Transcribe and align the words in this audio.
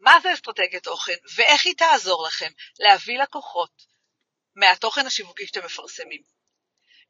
מה 0.00 0.20
זה 0.22 0.34
אסטרטגיית 0.34 0.84
תוכן 0.84 1.16
ואיך 1.34 1.66
היא 1.66 1.74
תעזור 1.76 2.26
לכם 2.26 2.50
להביא 2.78 3.18
לקוחות 3.22 3.70
מהתוכן 4.56 5.06
השיווקי 5.06 5.46
שאתם 5.46 5.64
מפרסמים. 5.64 6.22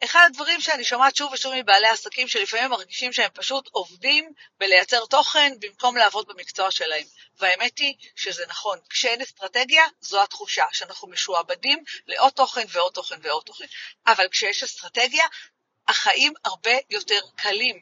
אחד 0.04 0.26
הדברים 0.26 0.60
שאני 0.60 0.84
שומעת 0.84 1.16
שוב 1.16 1.32
ושוב 1.32 1.54
מבעלי 1.54 1.88
עסקים 1.88 2.28
שלפעמים 2.28 2.70
מרגישים 2.70 3.12
שהם 3.12 3.30
פשוט 3.34 3.68
עובדים 3.72 4.32
בלייצר 4.58 5.06
תוכן 5.06 5.52
במקום 5.60 5.96
לעבוד 5.96 6.28
במקצוע 6.28 6.70
שלהם. 6.70 7.04
והאמת 7.38 7.78
היא 7.78 7.94
שזה 8.16 8.46
נכון, 8.46 8.78
כשאין 8.90 9.22
אסטרטגיה 9.22 9.84
זו 10.00 10.22
התחושה 10.22 10.64
שאנחנו 10.72 11.08
משועבדים 11.08 11.84
לעוד 12.06 12.32
תוכן 12.32 12.64
ועוד 12.68 12.92
תוכן 12.92 13.18
ועוד 13.22 13.42
תוכן. 13.46 13.64
אבל 14.06 14.28
כשיש 14.28 14.62
אסטרטגיה 14.62 15.24
החיים 15.88 16.32
הרבה 16.44 16.70
יותר 16.90 17.20
קלים. 17.36 17.80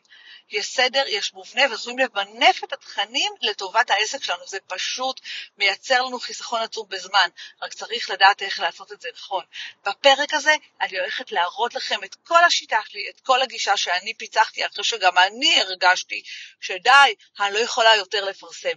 יש 0.51 0.67
סדר, 0.67 1.05
יש 1.07 1.35
מובנה, 1.35 1.63
ויכולים 1.71 1.99
למנף 1.99 2.65
את 2.65 2.73
התכנים 2.73 3.33
לטובת 3.41 3.91
העסק 3.91 4.23
שלנו. 4.23 4.47
זה 4.47 4.59
פשוט 4.67 5.21
מייצר 5.59 6.03
לנו 6.03 6.21
חיסכון 6.21 6.61
עצום 6.63 6.89
בזמן, 6.89 7.29
רק 7.63 7.75
צריך 7.75 8.11
לדעת 8.11 8.43
איך 8.43 8.61
לעשות 8.61 8.93
את 8.93 9.01
זה 9.01 9.09
נכון. 9.15 9.45
בפרק 9.87 10.35
הזה 10.35 10.55
אני 10.81 10.99
הולכת 10.99 11.33
להראות 11.33 11.75
לכם 11.75 12.05
את 12.05 12.15
כל 12.15 12.45
השיטה 12.45 12.79
שלי, 12.89 13.11
את 13.11 13.21
כל 13.21 13.43
הגישה 13.43 13.77
שאני 13.77 14.15
פיצחתי, 14.15 14.67
אחרי 14.67 14.85
שגם 14.85 15.19
אני 15.19 15.61
הרגשתי 15.61 16.23
שדי, 16.61 17.15
אני 17.41 17.55
לא 17.55 17.59
יכולה 17.59 17.97
יותר 17.97 18.25
לפרסם. 18.25 18.77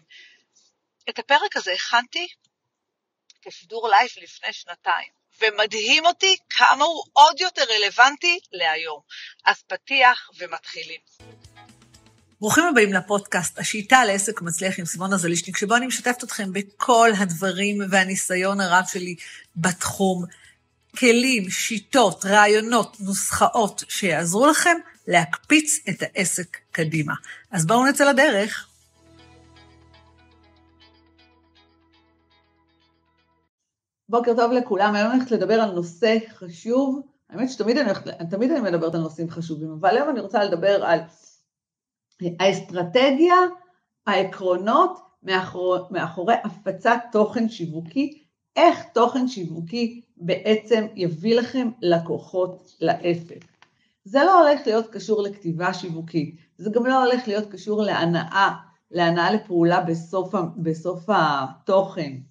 את 1.10 1.20
הפרק 1.20 1.58
הזה 1.58 1.74
הכנתי 1.74 2.28
כשידור 3.42 3.90
לייב 3.90 4.10
לפני 4.18 4.54
שנתיים. 4.54 5.21
ומדהים 5.42 6.06
אותי 6.06 6.36
כמה 6.50 6.86
הוא 6.86 7.04
עוד 7.14 7.42
יותר 7.42 7.62
רלוונטי 7.70 8.40
להיום. 8.52 9.00
אז 9.46 9.56
פתיח 9.68 10.30
ומתחילים. 10.40 11.00
ברוכים 12.42 12.64
הבאים 12.64 12.94
לפודקאסט, 12.94 13.60
השיטה 13.60 14.06
לעסק 14.06 14.42
מצליח 14.42 14.80
עם 14.80 14.86
סימונה 14.86 15.18
זלישניק, 15.18 15.58
שבו 15.58 15.76
אני 15.76 15.88
משתפת 15.88 16.24
אתכם 16.24 16.54
בכל 16.54 17.10
הדברים 17.18 17.78
והניסיון 17.90 18.62
הרב 18.62 18.84
שלי 18.88 19.16
בתחום. 19.56 20.26
כלים, 20.98 21.50
שיטות, 21.50 22.26
רעיונות, 22.26 22.98
נוסחאות 23.00 23.84
שיעזרו 23.90 24.48
לכם 24.48 24.78
להקפיץ 25.08 25.80
את 25.90 26.02
העסק 26.02 26.58
קדימה. 26.72 27.14
אז 27.52 27.66
בואו 27.66 27.86
נצא 27.86 28.04
לדרך. 28.04 28.68
בוקר 34.12 34.34
טוב 34.36 34.52
לכולם, 34.52 34.96
היום 34.96 35.08
אני 35.12 35.18
הולכת 35.18 35.32
לדבר 35.32 35.54
על 35.54 35.72
נושא 35.72 36.18
חשוב. 36.30 37.02
האמת 37.30 37.50
שתמיד 37.50 37.78
אני, 37.78 37.86
הולכת, 37.86 38.08
תמיד 38.30 38.52
אני 38.52 38.62
מדברת 38.62 38.96
על 38.96 39.02
נושאים 39.02 39.30
חשובים, 39.30 39.72
אבל 39.72 39.90
היום 39.90 40.10
אני 40.10 40.20
רוצה 40.20 40.44
לדבר 40.44 40.86
על 40.86 41.00
האסטרטגיה, 42.40 43.36
העקרונות 44.08 45.00
מאחורי, 45.24 45.80
מאחורי 45.92 46.34
הפצת 46.44 46.98
תוכן 47.12 47.50
שיווקי, 47.50 48.24
איך 48.56 48.84
תוכן 48.94 49.28
שיווקי 49.28 50.02
בעצם 50.18 50.88
יביא 50.96 51.36
לכם 51.36 51.70
לקוחות 51.82 52.76
לעסק. 52.82 53.46
זה 54.04 54.20
לא 54.24 54.48
הולך 54.48 54.62
להיות 54.66 54.88
קשור 54.88 55.22
לכתיבה 55.22 55.74
שיווקית, 55.74 56.36
זה 56.58 56.70
גם 56.74 56.86
לא 56.86 57.04
הולך 57.04 57.28
להיות 57.28 57.52
קשור 57.52 57.82
להנאה, 57.82 58.56
להנאה 58.92 59.32
לפעולה 59.32 59.82
בסוף, 59.82 60.34
בסוף 60.58 61.06
התוכן. 61.08 62.31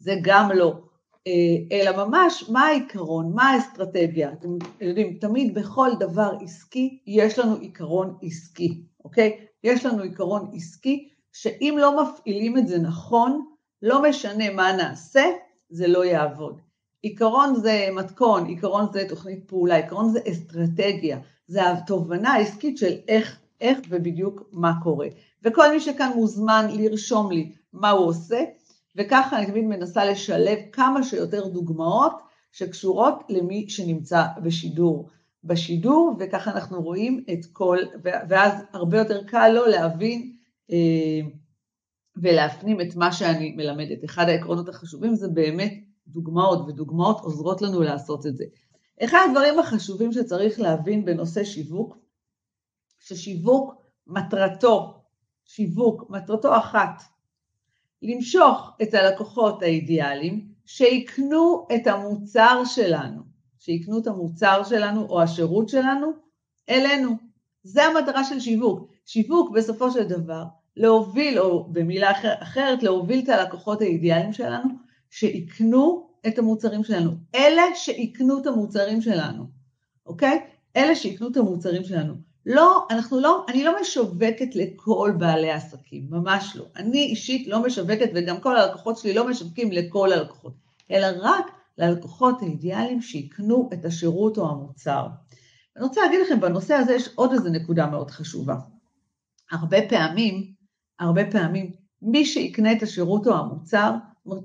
זה 0.00 0.14
גם 0.22 0.50
לא. 0.54 0.74
אה, 1.26 1.32
אלא 1.72 2.06
ממש 2.06 2.44
מה 2.48 2.60
העיקרון, 2.60 3.32
מה 3.34 3.50
האסטרטגיה. 3.50 4.32
אתם 4.32 4.48
יודעים, 4.80 5.18
תמיד 5.20 5.54
בכל 5.54 5.90
דבר 5.98 6.32
עסקי 6.42 6.98
יש 7.06 7.38
לנו 7.38 7.56
עיקרון 7.56 8.16
עסקי, 8.22 8.82
אוקיי? 9.04 9.46
יש 9.64 9.86
לנו 9.86 10.02
עיקרון 10.02 10.50
עסקי 10.54 11.08
שאם 11.32 11.76
לא 11.80 12.02
מפעילים 12.02 12.58
את 12.58 12.68
זה 12.68 12.78
נכון, 12.78 13.44
לא 13.82 14.02
משנה 14.02 14.50
מה 14.50 14.72
נעשה, 14.72 15.24
זה 15.70 15.86
לא 15.86 16.04
יעבוד. 16.04 16.60
עיקרון 17.02 17.54
זה 17.54 17.88
מתכון, 17.94 18.46
עיקרון 18.46 18.86
זה 18.92 19.04
תוכנית 19.08 19.44
פעולה, 19.46 19.76
עיקרון 19.76 20.08
זה 20.08 20.20
אסטרטגיה, 20.30 21.18
זה 21.46 21.70
התובנה 21.70 22.32
העסקית 22.32 22.78
של 22.78 22.96
איך, 23.08 23.38
איך 23.60 23.78
ובדיוק 23.88 24.42
מה 24.52 24.72
קורה. 24.82 25.08
וכל 25.42 25.70
מי 25.72 25.80
שכאן 25.80 26.10
מוזמן 26.14 26.66
לרשום 26.72 27.32
לי 27.32 27.52
מה 27.72 27.90
הוא 27.90 28.06
עושה, 28.06 28.44
וככה 28.96 29.38
אני 29.38 29.46
תמיד 29.46 29.64
מנסה 29.64 30.04
לשלב 30.04 30.58
כמה 30.72 31.02
שיותר 31.02 31.48
דוגמאות 31.48 32.12
שקשורות 32.52 33.24
למי 33.28 33.68
שנמצא 33.68 34.24
בשידור. 34.42 35.10
בשידור, 35.44 36.16
וככה 36.18 36.50
אנחנו 36.50 36.82
רואים 36.82 37.24
את 37.32 37.46
כל, 37.52 37.78
ואז 38.02 38.52
הרבה 38.72 38.98
יותר 38.98 39.24
קל 39.24 39.48
לו 39.48 39.66
להבין 39.66 40.36
אה, 40.72 41.20
ולהפנים 42.16 42.80
את 42.80 42.96
מה 42.96 43.12
שאני 43.12 43.54
מלמדת. 43.56 44.04
אחד 44.04 44.28
העקרונות 44.28 44.68
החשובים 44.68 45.14
זה 45.14 45.28
באמת 45.28 45.84
דוגמאות, 46.06 46.68
ודוגמאות 46.68 47.20
עוזרות 47.20 47.62
לנו 47.62 47.82
לעשות 47.82 48.26
את 48.26 48.36
זה. 48.36 48.44
אחד 49.04 49.26
הדברים 49.30 49.58
החשובים 49.58 50.12
שצריך 50.12 50.60
להבין 50.60 51.04
בנושא 51.04 51.44
שיווק, 51.44 51.96
ששיווק 53.00 53.74
מטרתו, 54.06 55.02
שיווק 55.44 56.10
מטרתו 56.10 56.56
אחת, 56.56 57.02
למשוך 58.02 58.70
את 58.82 58.94
הלקוחות 58.94 59.62
האידיאליים 59.62 60.48
שיקנו 60.66 61.66
את 61.74 61.86
המוצר 61.86 62.62
שלנו, 62.64 63.22
שיקנו 63.58 63.98
את 63.98 64.06
המוצר 64.06 64.64
שלנו 64.64 65.06
או 65.06 65.22
השירות 65.22 65.68
שלנו 65.68 66.12
אלינו. 66.68 67.16
זה 67.62 67.84
המטרה 67.84 68.24
של 68.24 68.40
שיווק. 68.40 68.90
שיווק 69.06 69.50
בסופו 69.50 69.90
של 69.90 70.04
דבר 70.04 70.44
להוביל, 70.76 71.38
או 71.38 71.72
במילה 71.72 72.10
אחר, 72.10 72.34
אחרת, 72.38 72.82
להוביל 72.82 73.20
את 73.24 73.28
הלקוחות 73.28 73.80
האידיאליים 73.80 74.32
שלנו 74.32 74.68
שיקנו 75.10 76.10
את 76.26 76.38
המוצרים 76.38 76.84
שלנו. 76.84 77.10
אלה 77.34 77.62
שיקנו 77.74 78.38
את 78.38 78.46
המוצרים 78.46 79.02
שלנו, 79.02 79.44
אוקיי? 80.06 80.40
אלה 80.76 80.94
שיקנו 80.94 81.28
את 81.28 81.36
המוצרים 81.36 81.84
שלנו. 81.84 82.29
לא, 82.46 82.86
אנחנו 82.90 83.20
לא, 83.20 83.44
אני 83.48 83.64
לא 83.64 83.80
משווקת 83.80 84.54
לכל 84.54 85.12
בעלי 85.18 85.50
העסקים, 85.50 86.06
ממש 86.10 86.56
לא. 86.56 86.64
אני 86.76 87.02
אישית 87.02 87.48
לא 87.48 87.62
משווקת, 87.66 88.10
וגם 88.14 88.40
כל 88.40 88.56
הלקוחות 88.56 88.98
שלי 88.98 89.14
לא 89.14 89.28
משווקים 89.28 89.72
לכל 89.72 90.12
הלקוחות, 90.12 90.52
אלא 90.90 91.06
רק 91.20 91.50
ללקוחות 91.78 92.42
האידיאליים 92.42 93.02
שיקנו 93.02 93.70
את 93.72 93.84
השירות 93.84 94.38
או 94.38 94.50
המוצר. 94.50 95.06
אני 95.76 95.84
רוצה 95.84 96.00
להגיד 96.00 96.20
לכם, 96.26 96.40
בנושא 96.40 96.74
הזה 96.74 96.94
יש 96.94 97.08
עוד 97.14 97.32
איזו 97.32 97.48
נקודה 97.50 97.86
מאוד 97.86 98.10
חשובה. 98.10 98.54
הרבה 99.50 99.78
פעמים, 99.88 100.52
הרבה 101.00 101.30
פעמים, 101.30 101.72
מי 102.02 102.24
שיקנה 102.24 102.72
את 102.72 102.82
השירות 102.82 103.26
או 103.26 103.34
המוצר, 103.34 103.94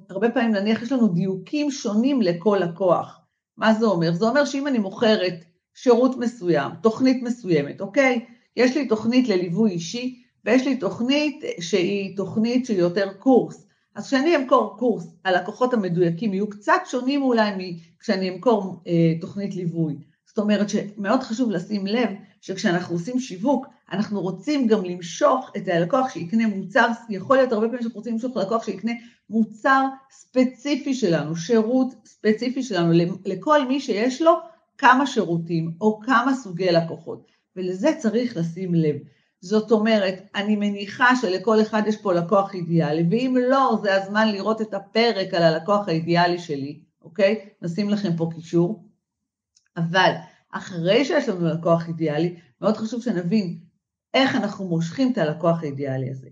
הרבה 0.09 0.29
פעמים 0.29 0.51
נניח 0.51 0.81
יש 0.81 0.91
לנו 0.91 1.07
דיוקים 1.07 1.71
שונים 1.71 2.21
לכל 2.21 2.59
לקוח. 2.61 3.19
מה 3.57 3.73
זה 3.73 3.85
אומר? 3.85 4.13
זה 4.13 4.25
אומר 4.25 4.45
שאם 4.45 4.67
אני 4.67 4.79
מוכרת 4.79 5.45
שירות 5.75 6.17
מסוים, 6.17 6.71
תוכנית 6.81 7.23
מסוימת, 7.23 7.81
אוקיי? 7.81 8.25
יש 8.57 8.77
לי 8.77 8.87
תוכנית 8.87 9.29
לליווי 9.29 9.71
אישי 9.71 10.23
ויש 10.45 10.67
לי 10.67 10.77
תוכנית 10.77 11.43
שהיא 11.59 12.17
תוכנית 12.17 12.65
של 12.65 12.75
יותר 12.75 13.13
קורס. 13.19 13.67
אז 13.95 14.07
כשאני 14.07 14.35
אמכור 14.35 14.77
קורס, 14.77 15.07
הלקוחות 15.25 15.73
המדויקים 15.73 16.33
יהיו 16.33 16.49
קצת 16.49 16.81
שונים 16.85 17.21
אולי 17.21 17.51
מכשאני 17.57 18.29
אמכור 18.29 18.81
אה, 18.87 19.13
תוכנית 19.21 19.55
ליווי. 19.55 19.95
זאת 20.27 20.37
אומרת 20.37 20.69
שמאוד 20.69 21.23
חשוב 21.23 21.51
לשים 21.51 21.87
לב 21.87 22.09
שכשאנחנו 22.41 22.95
עושים 22.95 23.19
שיווק, 23.19 23.65
אנחנו 23.91 24.21
רוצים 24.21 24.67
גם 24.67 24.85
למשוך 24.85 25.51
את 25.57 25.67
הלקוח 25.67 26.09
שיקנה 26.09 26.47
מוצר, 26.47 26.87
יכול 27.09 27.37
להיות 27.37 27.51
הרבה 27.51 27.65
פעמים 27.65 27.81
שאנחנו 27.81 27.97
רוצים 27.97 28.13
למשוך 28.13 28.37
לקוח 28.37 28.65
שיקנה 28.65 28.91
מוצר 29.29 29.85
ספציפי 30.11 30.93
שלנו, 30.93 31.35
שירות 31.35 31.87
ספציפי 32.05 32.63
שלנו, 32.63 32.93
לכל 33.25 33.67
מי 33.67 33.79
שיש 33.79 34.21
לו 34.21 34.31
כמה 34.77 35.07
שירותים 35.07 35.71
או 35.81 35.99
כמה 35.99 36.35
סוגי 36.35 36.71
לקוחות, 36.71 37.31
ולזה 37.55 37.89
צריך 37.97 38.37
לשים 38.37 38.75
לב. 38.75 38.95
זאת 39.41 39.71
אומרת, 39.71 40.29
אני 40.35 40.55
מניחה 40.55 41.15
שלכל 41.15 41.61
אחד 41.61 41.81
יש 41.87 41.97
פה 41.97 42.13
לקוח 42.13 42.53
אידיאלי, 42.53 43.07
ואם 43.11 43.37
לא, 43.49 43.79
זה 43.83 43.95
הזמן 43.95 44.31
לראות 44.31 44.61
את 44.61 44.73
הפרק 44.73 45.33
על 45.33 45.43
הלקוח 45.43 45.87
האידיאלי 45.87 46.39
שלי, 46.39 46.81
אוקיי? 47.01 47.49
נשים 47.61 47.89
לכם 47.89 48.15
פה 48.17 48.29
קישור. 48.35 48.89
אבל 49.77 50.11
אחרי 50.51 51.05
שיש 51.05 51.29
לנו 51.29 51.47
לקוח 51.47 51.87
אידיאלי, 51.87 52.35
מאוד 52.61 52.77
חשוב 52.77 53.01
שנבין 53.01 53.59
איך 54.13 54.35
אנחנו 54.35 54.65
מושכים 54.65 55.11
את 55.11 55.17
הלקוח 55.17 55.63
האידיאלי 55.63 56.09
הזה. 56.09 56.27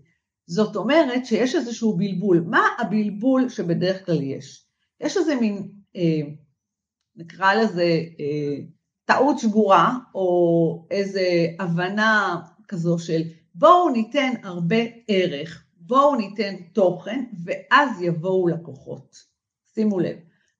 זאת 0.48 0.76
אומרת 0.76 1.26
שיש 1.26 1.56
איזשהו 1.56 1.98
בלבול. 1.98 2.44
מה 2.48 2.68
הבלבול 2.80 3.50
שבדרך 3.50 4.06
כלל 4.06 4.22
יש? 4.22 4.66
יש 5.02 5.18
איזה 5.18 5.36
מין 5.36 5.72
אה, 5.96 6.22
נקרא 7.16 7.54
לזה 7.54 8.04
אה, 8.20 8.58
טעות 9.06 9.40
שגורה, 9.40 9.98
או 10.16 10.88
איזה 10.92 11.48
הבנה 11.60 12.42
כזו 12.68 13.00
של 13.00 13.22
בואו 13.56 13.90
ניתן 13.90 14.32
הרבה 14.44 14.78
ערך, 15.08 15.64
בואו 15.78 16.16
ניתן 16.16 16.56
תוכן, 16.74 17.24
ואז 17.46 18.02
יבואו 18.02 18.48
לקוחות. 18.48 19.18
שימו 19.74 20.00
לב. 20.00 20.18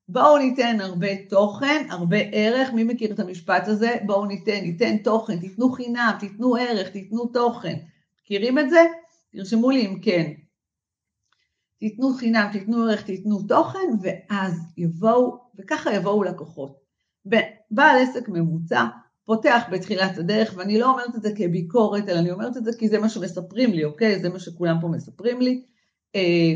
בואו 0.08 0.38
ניתן 0.38 0.80
הרבה 0.80 1.08
תוכן, 1.28 1.86
הרבה 1.90 2.16
ערך, 2.32 2.72
מי 2.72 2.84
מכיר 2.84 3.12
את 3.12 3.20
המשפט 3.20 3.68
הזה? 3.68 3.96
בואו 4.06 4.26
ניתן, 4.26 4.60
ניתן 4.60 4.96
תוכן, 4.96 5.40
תיתנו 5.40 5.72
חינם, 5.72 6.16
תיתנו 6.20 6.56
ערך, 6.56 6.88
תיתנו 6.88 7.26
תוכן. 7.26 7.76
מכירים 8.20 8.58
את 8.58 8.70
זה? 8.70 8.80
תרשמו 9.32 9.70
לי 9.70 9.86
אם 9.86 10.00
כן. 10.00 10.32
תיתנו 11.78 12.14
חינם, 12.14 12.48
תיתנו 12.52 12.84
ערך, 12.84 13.02
תיתנו 13.02 13.42
תוכן, 13.42 13.88
ואז 14.02 14.60
יבואו, 14.76 15.43
וככה 15.58 15.94
יבואו 15.94 16.22
לקוחות. 16.22 16.80
בעל 17.70 18.02
עסק 18.02 18.28
ממוצע 18.28 18.86
פותח 19.24 19.62
בתחילת 19.72 20.18
הדרך, 20.18 20.54
ואני 20.56 20.78
לא 20.78 20.90
אומרת 20.90 21.14
את 21.14 21.22
זה 21.22 21.32
כביקורת, 21.36 22.08
אלא 22.08 22.18
אני 22.18 22.30
אומרת 22.30 22.56
את 22.56 22.64
זה 22.64 22.70
כי 22.78 22.88
זה 22.88 22.98
מה 22.98 23.08
שמספרים 23.08 23.72
לי, 23.72 23.84
אוקיי? 23.84 24.20
זה 24.20 24.28
מה 24.28 24.38
שכולם 24.38 24.76
פה 24.80 24.88
מספרים 24.88 25.40
לי. 25.40 25.62
אה, 26.14 26.54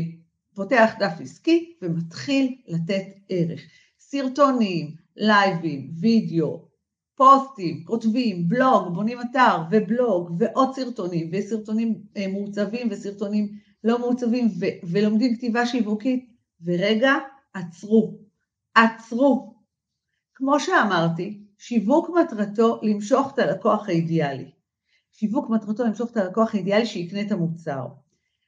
פותח 0.55 0.91
דף 0.99 1.21
עסקי 1.21 1.73
ומתחיל 1.81 2.55
לתת 2.67 3.05
ערך. 3.29 3.61
סרטונים, 3.99 4.95
לייבים, 5.15 5.91
וידאו, 5.99 6.65
פוסטים, 7.15 7.83
כותבים, 7.83 8.47
בלוג, 8.47 8.93
בונים 8.93 9.17
אתר 9.21 9.57
ובלוג 9.71 10.31
ועוד 10.39 10.75
סרטונים 10.75 11.29
וסרטונים 11.33 12.01
אה, 12.17 12.27
מעוצבים 12.27 12.87
וסרטונים 12.91 13.49
לא 13.83 13.99
מעוצבים 13.99 14.47
ו- 14.59 14.87
ולומדים 14.91 15.35
כתיבה 15.35 15.65
שיווקית, 15.65 16.29
ורגע, 16.63 17.13
עצרו, 17.53 18.19
עצרו. 18.83 19.55
כמו 20.35 20.59
שאמרתי, 20.59 21.39
שיווק 21.57 22.09
מטרתו 22.09 22.79
למשוך 22.83 23.33
את 23.33 23.39
הלקוח 23.39 23.89
האידיאלי. 23.89 24.51
שיווק 25.11 25.49
מטרתו 25.49 25.83
למשוך 25.83 26.11
את 26.11 26.17
הלקוח 26.17 26.55
האידיאלי 26.55 26.85
שיקנה 26.85 27.21
את 27.21 27.31
המוצר. 27.31 27.87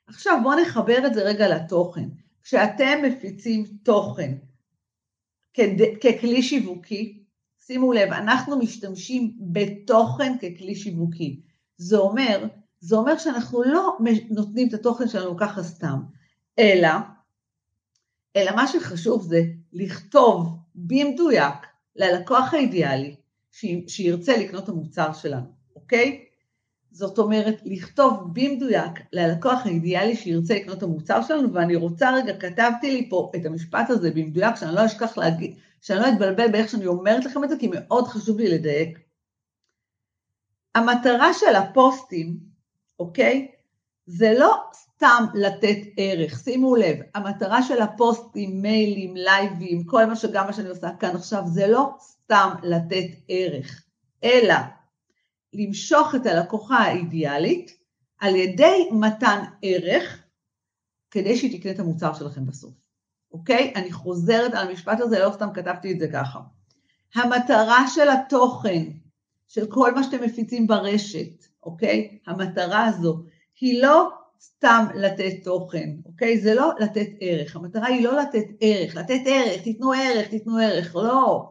עכשיו 0.07 0.39
בואו 0.43 0.61
נחבר 0.61 1.07
את 1.07 1.13
זה 1.13 1.21
רגע 1.23 1.55
לתוכן. 1.55 2.09
כשאתם 2.43 2.99
מפיצים 3.03 3.65
תוכן. 3.83 4.37
ככלי 6.01 6.43
שיווקי, 6.43 7.23
שימו 7.59 7.93
לב, 7.93 8.11
אנחנו 8.11 8.59
משתמשים 8.59 9.37
בתוכן 9.39 10.37
ככלי 10.37 10.75
שיווקי. 10.75 11.41
זה 11.77 11.97
אומר, 11.97 12.47
זה 12.79 12.95
אומר 12.95 13.17
שאנחנו 13.17 13.63
לא 13.63 13.97
נותנים 14.29 14.67
את 14.67 14.73
התוכן 14.73 15.07
שלנו 15.07 15.37
ככה 15.37 15.63
סתם, 15.63 15.99
אלא, 16.59 16.89
אלא 18.35 18.55
מה 18.55 18.67
שחשוב 18.67 19.23
זה 19.23 19.41
לכתוב 19.73 20.57
במדויק 20.75 21.55
ללקוח 21.95 22.53
האידיאלי 22.53 23.15
שירצה 23.87 24.37
לקנות 24.37 24.63
את 24.63 24.69
המוצר 24.69 25.13
שלנו, 25.13 25.45
אוקיי? 25.75 26.25
זאת 26.91 27.19
אומרת, 27.19 27.61
לכתוב 27.65 28.13
במדויק 28.33 28.91
ללקוח 29.13 29.65
האידיאלי 29.65 30.15
שירצה 30.15 30.55
לקנות 30.55 30.77
את 30.77 30.83
המוצר 30.83 31.21
שלנו, 31.21 31.53
ואני 31.53 31.75
רוצה 31.75 32.13
רגע, 32.15 32.37
כתבתי 32.39 32.91
לי 32.91 33.09
פה 33.09 33.31
את 33.35 33.45
המשפט 33.45 33.89
הזה 33.89 34.11
במדויק, 34.11 34.55
שאני 34.55 34.75
לא 34.75 34.85
אשכח 34.85 35.17
להגיד, 35.17 35.55
שאני 35.81 35.99
לא 35.99 36.09
אתבלבל 36.09 36.51
באיך 36.51 36.69
שאני 36.69 36.85
אומרת 36.85 37.25
לכם 37.25 37.43
את 37.43 37.49
זה, 37.49 37.55
כי 37.59 37.69
מאוד 37.73 38.07
חשוב 38.07 38.39
לי 38.39 38.47
לדייק. 38.47 38.99
המטרה 40.75 41.33
של 41.33 41.55
הפוסטים, 41.55 42.37
אוקיי? 42.99 43.47
זה 44.05 44.33
לא 44.39 44.55
סתם 45.01 45.25
לתת 45.33 45.77
ערך, 45.97 46.39
שימו 46.39 46.75
לב, 46.75 46.97
המטרה 47.15 47.63
של 47.63 47.81
הפוסטים, 47.81 48.61
מיילים, 48.61 49.15
לייבים, 49.15 49.83
כל 49.83 50.05
מה 50.05 50.15
שגם 50.15 50.45
מה 50.45 50.53
שאני 50.53 50.69
עושה 50.69 50.89
כאן 50.99 51.15
עכשיו, 51.15 51.43
זה 51.45 51.67
לא 51.67 51.89
סתם 52.01 52.49
לתת 52.63 53.07
ערך, 53.27 53.83
אלא 54.23 54.55
למשוך 55.53 56.15
את 56.15 56.25
הלקוחה 56.25 56.77
האידיאלית 56.77 57.71
על 58.19 58.35
ידי 58.35 58.89
מתן 58.91 59.43
ערך 59.61 60.23
כדי 61.11 61.37
שהיא 61.37 61.59
תקנה 61.59 61.71
את 61.71 61.79
המוצר 61.79 62.13
שלכם 62.13 62.45
בסוף, 62.45 62.73
אוקיי? 63.31 63.73
אני 63.75 63.91
חוזרת 63.91 64.53
על 64.53 64.67
המשפט 64.67 64.99
הזה, 64.99 65.19
לא 65.19 65.31
סתם 65.31 65.49
כתבתי 65.53 65.91
את 65.91 65.99
זה 65.99 66.07
ככה. 66.13 66.39
המטרה 67.15 67.87
של 67.87 68.09
התוכן, 68.09 68.83
של 69.47 69.71
כל 69.71 69.93
מה 69.95 70.03
שאתם 70.03 70.23
מפיצים 70.23 70.67
ברשת, 70.67 71.45
אוקיי? 71.63 72.19
המטרה 72.27 72.85
הזו 72.85 73.23
היא 73.61 73.81
לא 73.81 74.20
סתם 74.41 74.85
לתת 74.95 75.33
תוכן, 75.43 75.89
אוקיי? 76.05 76.39
זה 76.39 76.53
לא 76.53 76.71
לתת 76.79 77.07
ערך, 77.19 77.55
המטרה 77.55 77.87
היא 77.87 78.03
לא 78.03 78.21
לתת 78.21 78.45
ערך, 78.61 78.95
לתת 78.95 79.21
ערך, 79.25 79.61
תיתנו 79.63 79.91
ערך, 79.91 80.27
תיתנו 80.27 80.57
ערך, 80.57 80.95
לא. 80.95 81.49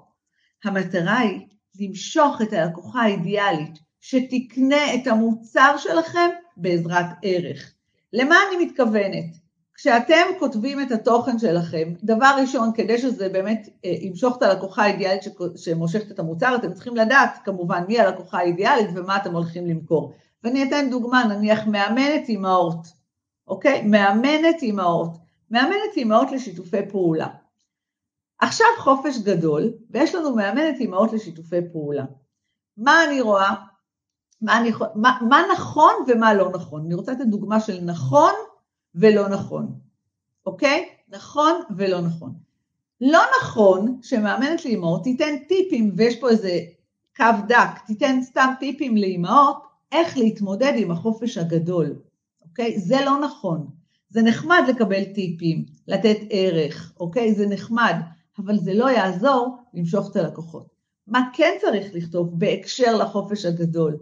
המטרה 0.64 1.19
היא 1.19 1.40
למשוך 1.81 2.42
את 2.42 2.52
הלקוחה 2.52 3.02
האידיאלית 3.02 3.78
שתקנה 4.00 4.94
את 4.94 5.06
המוצר 5.06 5.76
שלכם 5.78 6.28
בעזרת 6.56 7.06
ערך. 7.22 7.75
למה 8.12 8.37
אני 8.48 8.64
מתכוונת? 8.64 9.40
כשאתם 9.75 10.22
כותבים 10.38 10.81
את 10.81 10.93
התוכן 10.93 11.38
שלכם, 11.38 11.93
דבר 12.02 12.34
ראשון, 12.40 12.70
כדי 12.75 12.98
שזה 12.98 13.28
באמת 13.28 13.69
אה, 13.84 13.90
ימשוך 14.00 14.36
את 14.36 14.43
הלקוחה 14.43 14.82
האידיאלית 14.82 15.22
שמושכת 15.56 16.10
את 16.10 16.19
המוצר, 16.19 16.56
אתם 16.56 16.72
צריכים 16.72 16.96
לדעת 16.96 17.31
כמובן 17.44 17.84
מי 17.88 18.00
הלקוחה 18.00 18.38
האידיאלית 18.38 18.90
ומה 18.94 19.16
אתם 19.16 19.34
הולכים 19.34 19.66
למכור. 19.66 20.12
ואני 20.44 20.64
אתן 20.64 20.90
דוגמה, 20.90 21.25
נניח 21.25 21.66
מאמנת 21.66 22.28
אימהות, 22.28 22.87
אוקיי? 23.48 23.82
מאמנת 23.82 24.62
אימהות. 24.62 25.10
מאמנת 25.50 25.96
אימהות 25.96 26.32
לשיתופי 26.32 26.88
פעולה. 26.90 27.28
עכשיו 28.38 28.66
חופש 28.78 29.19
גדול, 29.19 29.72
ויש 29.90 30.14
לנו 30.14 30.37
מאמנת 30.37 30.76
אימהות 30.81 31.12
לשיתופי 31.12 31.56
פעולה. 31.72 32.04
מה 32.76 33.04
אני 33.04 33.20
רואה? 33.20 33.54
מה, 34.42 34.56
אני, 34.60 34.70
מה, 34.94 35.19
מה 35.28 35.42
נכון 35.52 35.92
ומה 36.08 36.34
לא 36.34 36.50
נכון. 36.50 36.84
אני 36.84 36.94
רוצה 36.94 37.12
לתת 37.12 37.26
דוגמה 37.26 37.60
של 37.60 37.81
נכון 37.81 38.32
ולא 38.94 39.28
נכון, 39.28 39.75
אוקיי? 40.46 40.88
נכון 41.08 41.52
ולא 41.76 42.00
נכון. 42.00 42.32
לא 43.00 43.22
נכון 43.40 43.98
שמאמנת 44.02 44.64
לאימהות 44.64 45.02
תיתן 45.04 45.38
טיפים, 45.48 45.93
ויש 45.96 46.20
פה 46.20 46.28
איזה 46.28 46.58
קו 47.16 47.25
דק, 47.48 47.78
תיתן 47.86 48.22
סתם 48.22 48.52
טיפים 48.60 48.96
לאימהות, 48.96 49.69
איך 49.92 50.19
להתמודד 50.19 50.72
עם 50.76 50.90
החופש 50.90 51.38
הגדול, 51.38 51.98
אוקיי? 52.42 52.78
זה 52.78 52.96
לא 53.04 53.20
נכון. 53.20 53.66
זה 54.10 54.22
נחמד 54.22 54.62
לקבל 54.69 55.04
טיפים, 55.04 55.64
לתת 55.88 56.16
ערך, 56.31 56.92
אוקיי? 57.00 57.34
זה 57.34 57.46
נחמד, 57.46 57.94
אבל 58.38 58.58
זה 58.58 58.75
לא 58.75 58.90
יעזור 58.90 59.56
למשוך 59.75 60.10
את 60.10 60.16
הלקוחות. 60.16 60.66
מה 61.06 61.28
כן 61.32 61.52
צריך 61.60 61.94
לכתוב 61.94 62.38
בהקשר 62.38 62.96
לחופש 62.96 63.44
הגדול? 63.44 63.96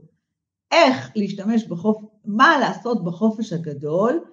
איך 0.72 1.10
להשתמש 1.16 1.64
בחופש, 1.64 2.04
מה 2.24 2.58
לעשות 2.58 3.04
בחופש 3.04 3.52
הגדול 3.52 4.24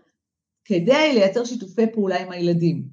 כדי 0.65 1.13
לייצר 1.13 1.45
שיתופי 1.45 1.87
פעולה 1.93 2.21
עם 2.21 2.31
הילדים. 2.31 2.87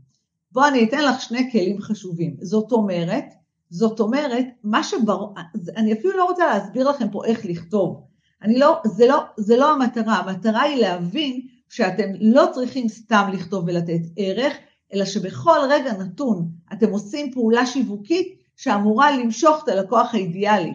בואו 0.53 0.69
אני 0.69 0.85
אתן 0.85 1.05
לך 1.05 1.21
שני 1.21 1.53
כלים 1.53 1.81
חשובים. 1.81 2.37
זאת 2.41 2.73
אומרת, 2.73 3.25
זאת 3.71 4.01
אומרת, 4.01 4.47
מה 4.65 4.85
שברור, 4.85 5.35
אני 5.77 5.93
אפילו 5.93 6.17
לא 6.17 6.25
רוצה 6.25 6.47
להסביר 6.47 6.89
לכם 6.89 7.11
פה 7.11 7.25
איך 7.25 7.45
לכתוב. 7.47 8.07
אני 8.43 8.59
לא, 8.59 8.81
זה 8.85 9.07
לא, 9.07 9.19
זה 9.37 9.57
לא 9.57 9.73
המטרה, 9.73 10.17
המטרה 10.17 10.63
היא 10.63 10.77
להבין 10.77 11.41
שאתם 11.69 12.09
לא 12.21 12.47
צריכים 12.53 12.89
סתם 12.89 13.31
לכתוב 13.33 13.65
ולתת 13.67 14.01
ערך, 14.17 14.53
אלא 14.95 15.05
שבכל 15.05 15.59
רגע 15.71 15.93
נתון 15.93 16.49
אתם 16.73 16.91
עושים 16.91 17.33
פעולה 17.33 17.67
שיווקית 17.67 18.39
שאמורה 18.57 19.17
למשוך 19.19 19.65
את 19.65 19.69
הלקוח 19.69 20.15
האידיאלי. 20.15 20.73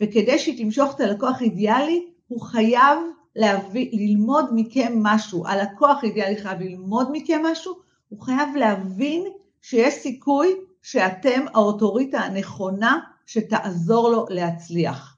וכדי 0.00 0.38
שהיא 0.38 0.64
תמשוך 0.64 0.94
את 0.94 1.00
הלקוח 1.00 1.40
האידיאלי, 1.40 2.06
הוא 2.28 2.40
חייב 2.40 2.98
להביא, 3.36 3.88
ללמוד 3.92 4.44
מכם 4.52 4.92
משהו. 5.02 5.46
הלקוח 5.46 5.98
האידיאלי 6.02 6.36
חייב 6.36 6.60
ללמוד 6.60 7.08
מכם 7.12 7.42
משהו, 7.52 7.74
הוא 8.08 8.22
חייב 8.22 8.56
להבין 8.56 9.24
שיש 9.62 9.94
סיכוי 9.94 10.54
שאתם 10.82 11.44
האוטוריטה 11.54 12.18
הנכונה 12.18 12.98
שתעזור 13.26 14.08
לו 14.10 14.26
להצליח. 14.28 15.13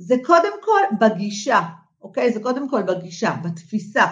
זה 0.00 0.14
קודם 0.24 0.52
כל 0.62 0.96
בגישה, 1.00 1.60
אוקיי? 2.02 2.32
זה 2.32 2.40
קודם 2.40 2.68
כל 2.68 2.82
בגישה, 2.82 3.34
בתפיסה. 3.44 4.04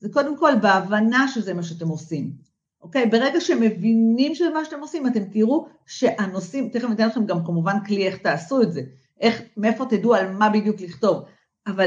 זה 0.00 0.08
קודם 0.12 0.38
כל 0.38 0.52
בהבנה 0.62 1.28
שזה 1.28 1.54
מה 1.54 1.62
שאתם 1.62 1.88
עושים. 1.88 2.32
אוקיי? 2.80 3.06
ברגע 3.06 3.40
שמבינים 3.40 4.34
שזה 4.34 4.50
מה 4.50 4.64
שאתם 4.64 4.80
עושים, 4.80 5.06
אתם 5.06 5.24
תראו 5.24 5.66
שהנושאים, 5.86 6.68
תכף 6.68 6.84
אני 6.84 6.94
אתן 6.94 7.06
לכם 7.06 7.26
גם 7.26 7.44
כמובן 7.44 7.84
כלי 7.86 8.06
איך 8.06 8.16
תעשו 8.16 8.62
את 8.62 8.72
זה, 8.72 8.82
איך, 9.20 9.42
מאיפה 9.56 9.84
תדעו 9.84 10.14
על 10.14 10.32
מה 10.32 10.50
בדיוק 10.50 10.80
לכתוב, 10.80 11.22
אבל 11.66 11.86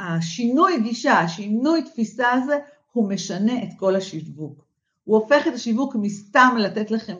השינוי 0.00 0.80
גישה, 0.80 1.18
השינוי 1.18 1.82
תפיסה 1.82 2.32
הזה, 2.32 2.58
הוא 2.92 3.08
משנה 3.08 3.62
את 3.62 3.68
כל 3.76 3.96
השיווק. 3.96 4.64
הוא 5.04 5.16
הופך 5.18 5.46
את 5.46 5.54
השיווק 5.54 5.96
מסתם 5.96 6.56
לתת 6.58 6.90
לכם, 6.90 7.16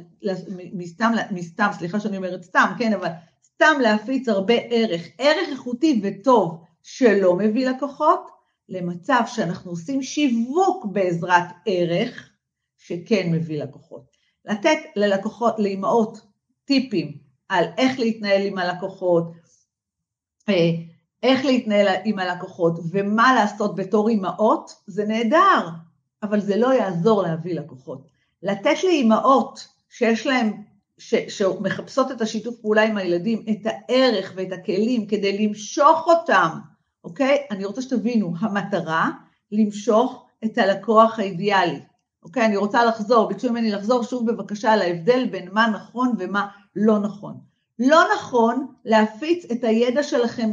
מסתם, 0.73 1.13
מסתם, 1.31 1.69
סליחה 1.73 2.01
שאני 2.01 2.17
אומרת 2.17 2.43
סתם, 2.43 2.73
כן, 2.79 2.93
אבל 2.93 3.09
סתם 3.57 3.81
להפיץ 3.81 4.29
הרבה 4.29 4.55
ערך, 4.55 5.03
ערך 5.19 5.49
איכותי 5.49 6.01
וטוב 6.05 6.65
שלא 6.83 7.37
מביא 7.37 7.69
לקוחות, 7.69 8.31
למצב 8.69 9.21
שאנחנו 9.27 9.71
עושים 9.71 10.03
שיווק 10.03 10.85
בעזרת 10.85 11.45
ערך 11.67 12.31
שכן 12.79 13.33
מביא 13.33 13.63
לקוחות. 13.63 14.17
לתת 14.45 14.79
ללקוחות, 14.97 15.59
לאימהות, 15.59 16.19
טיפים 16.65 17.19
על 17.49 17.65
איך 17.79 17.99
להתנהל 17.99 18.43
עם 18.47 18.59
הלקוחות, 18.59 19.33
אה, 20.49 20.71
איך 21.23 21.45
להתנהל 21.45 21.87
עם 22.05 22.19
הלקוחות 22.19 22.79
ומה 22.91 23.35
לעשות 23.35 23.75
בתור 23.75 24.09
אימהות, 24.09 24.83
זה 24.87 25.05
נהדר, 25.05 25.69
אבל 26.23 26.41
זה 26.41 26.57
לא 26.57 26.75
יעזור 26.75 27.23
להביא 27.23 27.55
לקוחות. 27.55 28.09
לתת 28.43 28.85
לאימהות 28.85 29.69
שיש 29.91 30.27
להן, 30.27 30.63
ש, 30.99 31.15
שמחפשות 31.15 32.13
את 32.13 32.21
השיתוף 32.21 32.57
פעולה 32.57 32.83
עם 32.83 32.97
הילדים, 32.97 33.45
את 33.51 33.61
הערך 33.65 34.33
ואת 34.37 34.53
הכלים 34.53 35.07
כדי 35.07 35.47
למשוך 35.47 36.07
אותם, 36.07 36.49
אוקיי? 37.05 37.47
אני 37.51 37.65
רוצה 37.65 37.83
שתבינו, 37.83 38.33
המטרה, 38.41 39.11
למשוך 39.53 40.27
את 40.45 40.59
הלקוח 40.59 41.19
האידיאלי, 41.19 41.81
אוקיי, 42.23 42.47
אני 42.47 42.57
רוצה 42.57 42.85
לחזור, 42.85 43.29
ביקשו 43.29 43.51
ממני 43.51 43.71
לחזור 43.71 44.03
שוב 44.03 44.31
בבקשה 44.31 44.73
על 44.73 44.83
ההבדל 44.83 45.27
בין 45.31 45.49
מה 45.53 45.67
נכון 45.67 46.15
ומה 46.19 46.47
לא 46.77 46.99
נכון. 46.99 47.35
לא 47.79 48.05
נכון 48.15 48.67
להפיץ 48.85 49.45
את 49.53 49.65
הידע 49.65 50.03
שלכם, 50.03 50.53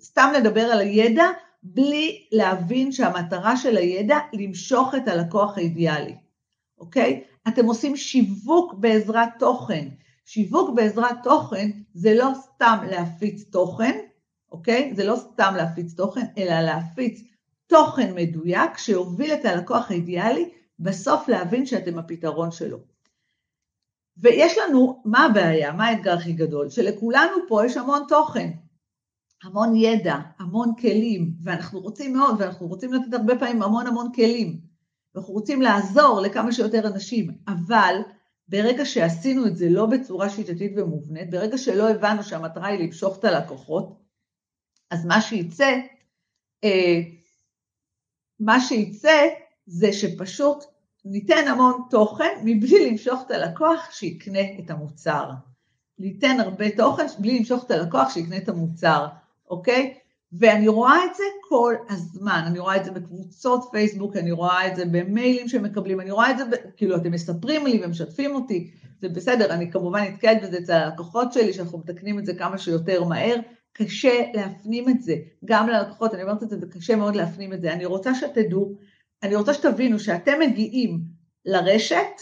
סתם 0.00 0.32
לדבר 0.36 0.60
על 0.60 0.80
הידע, 0.80 1.24
בלי 1.62 2.26
להבין 2.32 2.92
שהמטרה 2.92 3.56
של 3.56 3.76
הידע 3.76 4.18
למשוך 4.32 4.94
את 4.94 5.08
הלקוח 5.08 5.58
האידיאלי, 5.58 6.14
אוקיי? 6.78 7.24
אתם 7.48 7.66
עושים 7.66 7.96
שיווק 7.96 8.74
בעזרת 8.74 9.28
תוכן. 9.38 9.88
שיווק 10.24 10.70
בעזרת 10.74 11.16
תוכן 11.22 11.70
זה 11.94 12.14
לא 12.14 12.32
סתם 12.34 12.78
להפיץ 12.90 13.42
תוכן, 13.50 13.98
אוקיי? 14.52 14.92
זה 14.94 15.04
לא 15.04 15.16
סתם 15.16 15.54
להפיץ 15.56 15.94
תוכן, 15.94 16.26
אלא 16.38 16.60
להפיץ 16.60 17.22
תוכן 17.66 18.14
מדויק 18.14 18.78
שיוביל 18.78 19.32
את 19.32 19.44
הלקוח 19.44 19.90
האידיאלי 19.90 20.50
בסוף 20.78 21.28
להבין 21.28 21.66
שאתם 21.66 21.98
הפתרון 21.98 22.50
שלו. 22.50 22.78
ויש 24.16 24.58
לנו, 24.58 25.02
מה 25.04 25.24
הבעיה, 25.24 25.72
מה 25.72 25.86
האתגר 25.86 26.12
הכי 26.12 26.32
גדול? 26.32 26.70
שלכולנו 26.70 27.36
פה 27.48 27.66
יש 27.66 27.76
המון 27.76 28.02
תוכן, 28.08 28.50
המון 29.42 29.76
ידע, 29.76 30.16
המון 30.38 30.74
כלים, 30.80 31.32
ואנחנו 31.42 31.80
רוצים 31.80 32.12
מאוד, 32.12 32.34
ואנחנו 32.38 32.66
רוצים 32.66 32.92
לתת 32.92 33.14
הרבה 33.14 33.38
פעמים 33.38 33.62
המון 33.62 33.86
המון 33.86 34.12
כלים, 34.14 34.60
ואנחנו 35.14 35.34
רוצים 35.34 35.62
לעזור 35.62 36.20
לכמה 36.20 36.52
שיותר 36.52 36.86
אנשים, 36.86 37.30
אבל 37.48 37.96
ברגע 38.48 38.84
שעשינו 38.84 39.46
את 39.46 39.56
זה 39.56 39.68
לא 39.70 39.86
בצורה 39.86 40.30
שיטתית 40.30 40.72
ומובנית, 40.76 41.30
ברגע 41.30 41.58
שלא 41.58 41.90
הבנו 41.90 42.22
שהמטרה 42.22 42.66
היא 42.66 42.78
למשוך 42.86 43.18
את 43.18 43.24
הלקוחות, 43.24 44.00
אז 44.90 45.06
מה 45.06 45.20
שייצא, 45.20 45.72
אה, 46.64 47.00
מה 48.40 48.60
שייצא 48.60 49.28
זה 49.66 49.92
שפשוט 49.92 50.64
ניתן 51.04 51.48
המון 51.48 51.82
תוכן 51.90 52.40
מבלי 52.44 52.90
למשוך 52.90 53.22
את 53.26 53.30
הלקוח 53.30 53.90
שיקנה 53.90 54.40
את 54.58 54.70
המוצר. 54.70 55.30
ניתן 55.98 56.40
הרבה 56.40 56.76
תוכן 56.76 57.06
בלי 57.18 57.38
למשוך 57.38 57.64
את 57.64 57.70
הלקוח 57.70 58.14
שיקנה 58.14 58.36
את 58.36 58.48
המוצר, 58.48 59.06
אוקיי? 59.50 59.98
ואני 60.32 60.68
רואה 60.68 61.04
את 61.04 61.14
זה 61.14 61.24
כל 61.48 61.74
הזמן, 61.88 62.42
אני 62.46 62.58
רואה 62.58 62.76
את 62.76 62.84
זה 62.84 62.90
בקבוצות 62.90 63.68
פייסבוק, 63.72 64.16
אני 64.16 64.32
רואה 64.32 64.66
את 64.66 64.76
זה 64.76 64.84
במיילים 64.84 65.48
שמקבלים, 65.48 66.00
אני 66.00 66.10
רואה 66.10 66.30
את 66.30 66.38
זה. 66.38 66.44
כאילו 66.76 66.96
אתם 66.96 67.10
מספרים 67.12 67.66
לי 67.66 67.80
ומשתפים 67.84 68.34
אותי, 68.34 68.70
זה 69.00 69.08
בסדר, 69.08 69.52
אני 69.52 69.72
כמובן 69.72 70.00
נתקלת 70.00 70.42
בזה 70.42 70.58
אצל 70.58 70.72
הלקוחות 70.72 71.32
שלי, 71.32 71.52
שאנחנו 71.52 71.78
מתקנים 71.78 72.18
את 72.18 72.26
זה 72.26 72.34
כמה 72.34 72.58
שיותר 72.58 73.04
מהר, 73.04 73.36
קשה 73.72 74.22
להפנים 74.34 74.88
את 74.88 75.02
זה, 75.02 75.16
גם 75.44 75.68
ללקוחות, 75.68 76.14
אני 76.14 76.22
אומרת 76.22 76.42
את 76.42 76.50
זה, 76.50 76.58
זה 76.58 76.66
קשה 76.66 76.96
מאוד 76.96 77.16
להפנים 77.16 77.52
את 77.52 77.60
זה. 77.60 77.72
אני 77.72 77.84
רוצה 77.84 78.14
שתדעו, 78.14 78.74
אני 79.22 79.34
רוצה 79.34 79.54
שתבינו 79.54 79.98
שאתם 79.98 80.40
מגיעים 80.40 81.00
לרשת, 81.44 82.20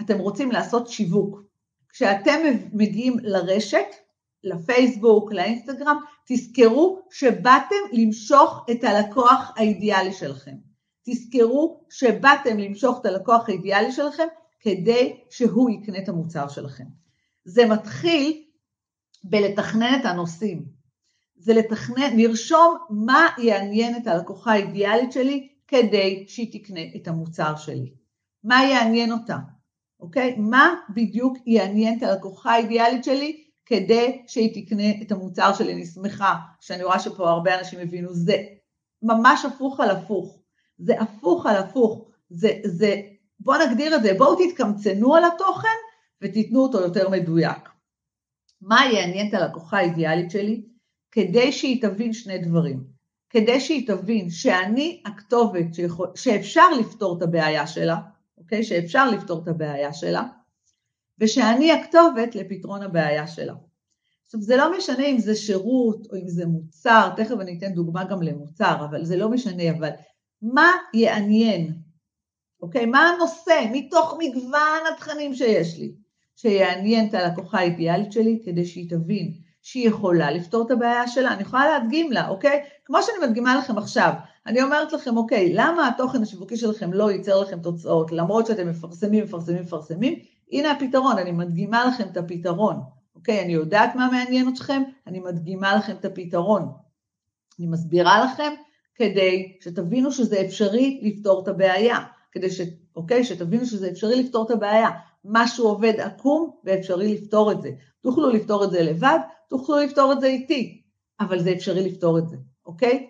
אתם 0.00 0.18
רוצים 0.18 0.52
לעשות 0.52 0.88
שיווק. 0.88 1.42
כשאתם 1.88 2.38
מגיעים 2.72 3.16
לרשת, 3.22 3.86
לפייסבוק, 4.44 5.32
לאינסטגרם, 5.32 5.98
תזכרו 6.26 7.00
שבאתם 7.10 7.76
למשוך 7.92 8.66
את 8.70 8.84
הלקוח 8.84 9.52
האידיאלי 9.56 10.12
שלכם. 10.12 10.54
תזכרו 11.06 11.80
שבאתם 11.90 12.58
למשוך 12.58 13.00
את 13.00 13.06
הלקוח 13.06 13.48
האידיאלי 13.48 13.92
שלכם 13.92 14.26
כדי 14.60 15.20
שהוא 15.30 15.70
יקנה 15.70 15.98
את 15.98 16.08
המוצר 16.08 16.48
שלכם. 16.48 16.84
זה 17.44 17.66
מתחיל 17.66 18.44
בלתכנן 19.24 19.98
את 20.00 20.04
הנושאים. 20.04 20.64
זה 21.36 21.54
לתכנן, 21.54 22.16
לרשום 22.16 22.76
מה 22.90 23.28
יעניין 23.38 23.96
את 23.96 24.06
הלקוחה 24.06 24.52
האידיאלית 24.52 25.12
שלי 25.12 25.48
כדי 25.68 26.24
שהיא 26.28 26.52
תקנה 26.52 26.80
את 26.96 27.08
המוצר 27.08 27.56
שלי. 27.56 27.92
מה 28.44 28.64
יעניין 28.64 29.12
אותה, 29.12 29.36
אוקיי? 30.00 30.36
מה 30.38 30.74
בדיוק 30.94 31.38
יעניין 31.46 31.98
את 31.98 32.02
הלקוחה 32.02 32.52
האידיאלית 32.52 33.04
שלי 33.04 33.47
כדי 33.68 34.22
שהיא 34.26 34.64
תקנה 34.64 35.02
את 35.02 35.12
המוצר 35.12 35.54
שלי. 35.54 35.72
אני 35.72 35.86
שמחה 35.86 36.34
שאני 36.60 36.84
רואה 36.84 36.98
שפה 36.98 37.30
הרבה 37.30 37.58
אנשים 37.58 37.80
הבינו, 37.80 38.14
זה 38.14 38.36
ממש 39.02 39.44
הפוך 39.44 39.80
על 39.80 39.90
הפוך. 39.90 40.38
זה 40.78 41.00
הפוך 41.00 41.46
על 41.46 41.56
הפוך. 41.56 42.10
זה, 42.30 42.52
זה, 42.64 43.00
בואו 43.40 43.66
נגדיר 43.66 43.96
את 43.96 44.02
זה, 44.02 44.14
בואו 44.18 44.36
תתקמצנו 44.36 45.14
על 45.14 45.24
התוכן 45.24 45.78
ותיתנו 46.22 46.60
אותו 46.60 46.80
יותר 46.80 47.08
מדויק. 47.08 47.68
מה 48.62 48.80
יעניין 48.92 49.28
את 49.28 49.34
הלקוחה 49.34 49.78
האידיאלית 49.78 50.30
שלי? 50.30 50.62
כדי 51.10 51.52
שהיא 51.52 51.82
תבין 51.82 52.12
שני 52.12 52.38
דברים. 52.38 52.84
כדי 53.30 53.60
שהיא 53.60 53.86
תבין 53.86 54.30
שאני 54.30 55.02
הכתובת 55.06 55.74
שיכול, 55.74 56.08
שאפשר 56.14 56.70
לפתור 56.80 57.16
את 57.16 57.22
הבעיה 57.22 57.66
שלה, 57.66 57.96
אוקיי? 58.38 58.64
שאפשר 58.64 59.10
לפתור 59.10 59.42
את 59.42 59.48
הבעיה 59.48 59.92
שלה, 59.92 60.22
ושאני 61.20 61.72
הכתובת 61.72 62.34
לפתרון 62.34 62.82
הבעיה 62.82 63.26
שלה. 63.26 63.54
עכשיו 64.26 64.40
זה 64.40 64.56
לא 64.56 64.78
משנה 64.78 65.06
אם 65.06 65.18
זה 65.18 65.34
שירות 65.34 66.06
או 66.10 66.16
אם 66.16 66.28
זה 66.28 66.46
מוצר, 66.46 67.10
תכף 67.16 67.34
אני 67.40 67.58
אתן 67.58 67.74
דוגמה 67.74 68.04
גם 68.04 68.22
למוצר, 68.22 68.76
אבל 68.90 69.04
זה 69.04 69.16
לא 69.16 69.28
משנה, 69.28 69.70
אבל 69.70 69.90
מה 70.42 70.72
יעניין, 70.94 71.72
אוקיי? 72.62 72.86
מה 72.86 73.08
הנושא 73.08 73.66
מתוך 73.72 74.14
מגוון 74.18 74.80
התכנים 74.92 75.34
שיש 75.34 75.78
לי, 75.78 75.92
שיעניין 76.36 77.08
את 77.08 77.14
הלקוחה 77.14 77.58
האידיאלית 77.58 78.12
שלי 78.12 78.40
כדי 78.44 78.66
שהיא 78.66 78.90
תבין 78.90 79.32
שהיא 79.62 79.88
יכולה 79.88 80.30
לפתור 80.30 80.66
את 80.66 80.70
הבעיה 80.70 81.08
שלה, 81.08 81.32
אני 81.32 81.42
יכולה 81.42 81.66
להדגים 81.66 82.12
לה, 82.12 82.28
אוקיי? 82.28 82.62
כמו 82.84 82.98
שאני 83.02 83.26
מדגימה 83.26 83.56
לכם 83.56 83.78
עכשיו, 83.78 84.12
אני 84.46 84.62
אומרת 84.62 84.92
לכם, 84.92 85.16
אוקיי, 85.16 85.52
למה 85.54 85.88
התוכן 85.88 86.22
השיווקי 86.22 86.56
שלכם 86.56 86.92
לא 86.92 87.10
ייצר 87.10 87.40
לכם 87.40 87.60
תוצאות, 87.62 88.12
למרות 88.12 88.46
שאתם 88.46 88.68
מפרסמים, 88.68 89.24
מפרסמים, 89.24 89.62
מפרסמים, 89.62 90.18
הנה 90.52 90.70
הפתרון, 90.70 91.18
אני 91.18 91.32
מדגימה 91.32 91.84
לכם 91.84 92.08
את 92.12 92.16
הפתרון, 92.16 92.80
אוקיי? 93.14 93.44
אני 93.44 93.52
יודעת 93.52 93.94
מה 93.94 94.08
מעניין 94.12 94.48
אתכם, 94.48 94.82
אני 95.06 95.20
מדגימה 95.20 95.76
לכם 95.76 95.92
את 95.92 96.04
הפתרון. 96.04 96.72
אני 97.58 97.66
מסבירה 97.66 98.24
לכם 98.24 98.52
כדי 98.94 99.56
שתבינו 99.60 100.12
שזה 100.12 100.40
אפשרי 100.40 101.00
לפתור 101.02 101.42
את 101.42 101.48
הבעיה, 101.48 101.98
כדי 102.32 102.50
ש... 102.50 102.60
אוקיי? 102.96 103.24
שתבינו 103.24 103.66
שזה 103.66 103.90
אפשרי 103.90 104.22
לפתור 104.22 104.46
את 104.46 104.50
הבעיה. 104.50 104.88
משהו 105.24 105.66
עובד 105.66 106.00
עקום 106.00 106.50
ואפשרי 106.64 107.14
לפתור 107.14 107.52
את 107.52 107.62
זה. 107.62 107.70
תוכלו 108.00 108.30
לפתור 108.30 108.64
את 108.64 108.70
זה 108.70 108.82
לבד, 108.82 109.18
תוכלו 109.48 109.78
לפתור 109.78 110.12
את 110.12 110.20
זה 110.20 110.26
איתי, 110.26 110.82
אבל 111.20 111.40
זה 111.42 111.52
אפשרי 111.52 111.90
לפתור 111.90 112.18
את 112.18 112.28
זה, 112.28 112.36
אוקיי? 112.66 113.06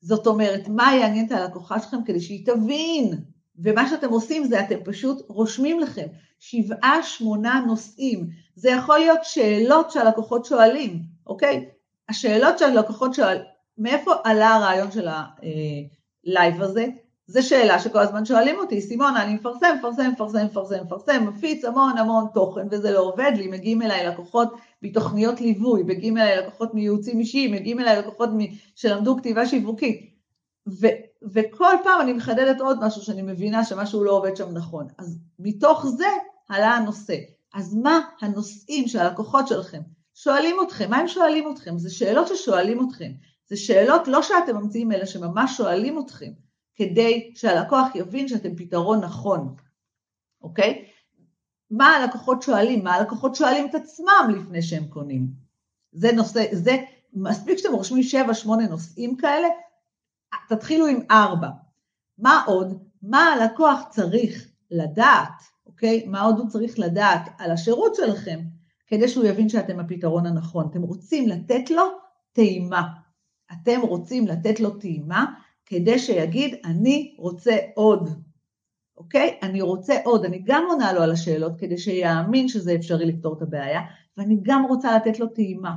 זאת 0.00 0.26
אומרת, 0.26 0.68
מה 0.68 0.94
יעניין 0.94 1.26
את 1.26 1.32
הלקוחה 1.32 1.80
שלכם 1.80 2.04
כדי 2.06 2.20
שהיא 2.20 2.46
תבין? 2.46 3.24
ומה 3.58 3.88
שאתם 3.88 4.10
עושים 4.10 4.44
זה 4.44 4.60
אתם 4.60 4.76
פשוט 4.84 5.22
רושמים 5.28 5.80
לכם 5.80 6.06
שבעה, 6.38 7.02
שמונה 7.02 7.64
נושאים. 7.66 8.28
זה 8.54 8.70
יכול 8.70 8.98
להיות 8.98 9.20
שאלות 9.22 9.90
שהלקוחות 9.90 10.44
שואלים, 10.44 11.02
אוקיי? 11.26 11.68
השאלות 12.08 12.58
שהלקוחות 12.58 13.14
שואלים, 13.14 13.42
מאיפה 13.78 14.12
עלה 14.24 14.54
הרעיון 14.54 14.90
של 14.90 15.08
הלייב 15.08 16.62
הזה? 16.62 16.86
זו 17.26 17.48
שאלה 17.48 17.78
שכל 17.78 17.98
הזמן 17.98 18.24
שואלים 18.24 18.56
אותי, 18.56 18.80
סימונה, 18.80 19.22
אני 19.22 19.34
מפרסם, 19.34 19.76
מפרסם, 19.78 20.10
מפרסם, 20.12 20.44
מפרסם, 20.44 20.84
מפרסם, 20.84 21.26
מפיץ 21.28 21.64
המון 21.64 21.98
המון 21.98 22.24
תוכן 22.34 22.66
וזה 22.70 22.90
לא 22.90 23.00
עובד 23.00 23.32
לי, 23.36 23.48
מגיעים 23.48 23.82
אליי 23.82 24.06
לקוחות 24.06 24.52
מתוכניות 24.82 25.40
ליווי, 25.40 25.82
מגיעים 25.82 26.18
אליי 26.18 26.36
לקוחות 26.38 26.74
מייעוצים 26.74 27.18
אישיים, 27.18 27.52
מגיעים 27.52 27.80
אליי 27.80 27.98
לקוחות 27.98 28.28
שלמדו 28.74 29.16
כתיבה 29.16 29.46
שיווקית. 29.46 30.12
ו- 30.68 31.11
וכל 31.32 31.74
פעם 31.84 32.00
אני 32.00 32.12
מחדדת 32.12 32.60
עוד 32.60 32.84
משהו 32.84 33.02
שאני 33.02 33.22
מבינה 33.22 33.64
שמשהו 33.64 34.04
לא 34.04 34.12
עובד 34.12 34.36
שם 34.36 34.52
נכון. 34.52 34.86
אז 34.98 35.18
מתוך 35.38 35.86
זה 35.86 36.08
עלה 36.48 36.70
הנושא. 36.70 37.16
אז 37.54 37.74
מה 37.74 38.00
הנושאים 38.20 38.88
של 38.88 38.98
הלקוחות 38.98 39.48
שלכם 39.48 39.80
שואלים 40.14 40.56
אתכם? 40.66 40.90
מה 40.90 40.96
הם 40.96 41.08
שואלים 41.08 41.52
אתכם? 41.52 41.78
זה 41.78 41.90
שאלות 41.90 42.28
ששואלים 42.28 42.88
אתכם. 42.88 43.12
זה 43.48 43.56
שאלות 43.56 44.08
לא 44.08 44.22
שאתם 44.22 44.56
ממציאים, 44.56 44.92
אלא 44.92 45.06
שממש 45.06 45.56
שואלים 45.56 45.98
אתכם. 45.98 46.32
כדי 46.76 47.32
שהלקוח 47.34 47.86
יבין 47.94 48.28
שאתם 48.28 48.56
פתרון 48.56 49.00
נכון, 49.00 49.54
אוקיי? 50.42 50.84
מה 51.70 51.86
הלקוחות 51.88 52.42
שואלים? 52.42 52.84
מה 52.84 52.94
הלקוחות 52.94 53.34
שואלים 53.34 53.66
את 53.66 53.74
עצמם 53.74 54.34
לפני 54.36 54.62
שהם 54.62 54.86
קונים? 54.86 55.26
זה 55.92 56.12
נושא, 56.12 56.44
זה, 56.52 56.76
מספיק 57.12 57.58
שאתם 57.58 57.74
רושמים 57.74 58.02
7-8 58.46 58.48
נושאים 58.70 59.16
כאלה, 59.16 59.48
תתחילו 60.48 60.86
עם 60.86 60.98
4. 61.10 61.48
מה 62.18 62.42
עוד? 62.46 62.78
מה 63.02 63.24
הלקוח 63.24 63.80
צריך 63.90 64.48
לדעת, 64.70 65.42
אוקיי? 65.66 66.06
מה 66.06 66.20
עוד 66.20 66.38
הוא 66.38 66.48
צריך 66.48 66.78
לדעת 66.78 67.28
על 67.38 67.50
השירות 67.50 67.94
שלכם, 67.94 68.40
כדי 68.86 69.08
שהוא 69.08 69.24
יבין 69.24 69.48
שאתם 69.48 69.80
הפתרון 69.80 70.26
הנכון. 70.26 70.68
אתם 70.70 70.82
רוצים 70.82 71.28
לתת 71.28 71.70
לו 71.70 71.84
טעימה. 72.32 72.82
אתם 73.52 73.80
רוצים 73.80 74.26
לתת 74.26 74.60
לו 74.60 74.70
טעימה 74.70 75.26
כדי 75.66 75.98
שיגיד, 75.98 76.54
אני 76.64 77.14
רוצה 77.18 77.56
עוד, 77.74 78.08
אוקיי? 78.96 79.38
אני 79.42 79.62
רוצה 79.62 79.94
עוד. 80.04 80.24
אני 80.24 80.42
גם 80.44 80.64
עונה 80.68 80.92
לו 80.92 81.02
על 81.02 81.12
השאלות 81.12 81.52
כדי 81.58 81.78
שיאמין 81.78 82.48
שזה 82.48 82.74
אפשרי 82.74 83.06
לפתור 83.06 83.36
את 83.36 83.42
הבעיה, 83.42 83.80
ואני 84.16 84.38
גם 84.42 84.64
רוצה 84.64 84.96
לתת 84.96 85.20
לו 85.20 85.26
טעימה. 85.26 85.74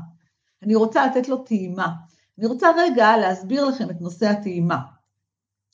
אני 0.63 0.75
רוצה 0.75 1.05
לתת 1.05 1.29
לו 1.29 1.37
טעימה. 1.37 1.87
אני 2.39 2.47
רוצה 2.47 2.71
רגע 2.77 3.17
להסביר 3.17 3.65
לכם 3.65 3.89
את 3.89 4.01
נושא 4.01 4.25
הטעימה, 4.25 4.77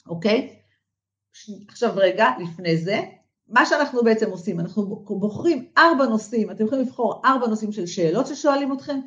אוקיי? 0.08 0.56
עכשיו 1.68 1.94
רגע, 1.96 2.28
לפני 2.40 2.78
זה, 2.78 3.02
מה 3.48 3.66
שאנחנו 3.66 4.04
בעצם 4.04 4.30
עושים, 4.30 4.60
אנחנו 4.60 5.06
בוחרים 5.10 5.66
ארבע 5.78 6.06
נושאים, 6.06 6.52
אתם 6.52 6.66
יכולים 6.66 6.86
לבחור 6.86 7.22
ארבע 7.26 7.48
נושאים 7.48 7.72
של 7.72 7.86
שאלות 7.86 8.28
ששואלים 8.28 8.74
אתכם, 8.74 9.00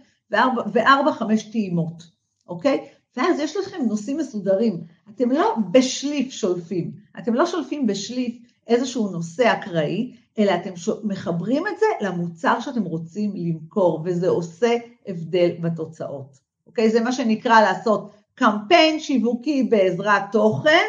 וארבע, 0.73 1.13
חמש 1.13 1.43
טעימות, 1.43 2.03
אוקיי? 2.49 2.89
ואז 3.17 3.41
יש 3.41 3.57
לכם 3.57 3.83
נושאים 3.89 4.17
מסודרים. 4.17 4.85
אתם 5.11 5.31
לא 5.31 5.57
בשליף 5.71 6.33
שולפים, 6.33 6.93
אתם 7.19 7.35
לא 7.35 7.47
שולפים 7.47 7.87
בשליף 7.87 8.43
איזשהו 8.67 9.09
נושא 9.09 9.53
אקראי, 9.53 10.17
אלא 10.39 10.53
אתם 10.55 10.71
מחברים 11.05 11.67
את 11.67 11.79
זה 11.79 12.07
למוצר 12.07 12.61
שאתם 12.61 12.83
רוצים 12.83 13.33
למכור, 13.37 14.03
וזה 14.05 14.29
עושה 14.29 14.77
הבדל 15.07 15.51
בתוצאות. 15.61 16.44
אוקיי? 16.75 16.91
זה 16.91 17.01
מה 17.01 17.13
שנקרא 17.13 17.61
לעשות 17.61 18.11
קמפיין 18.35 19.01
שיווקי 19.01 19.63
בעזרת 19.63 20.23
תוכן, 20.33 20.85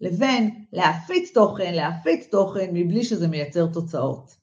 לבין 0.00 0.50
להפיץ 0.72 1.30
תוכן, 1.34 1.74
להפיץ 1.74 2.26
תוכן 2.30 2.70
מבלי 2.72 3.04
שזה 3.04 3.28
מייצר 3.28 3.66
תוצאות, 3.66 4.36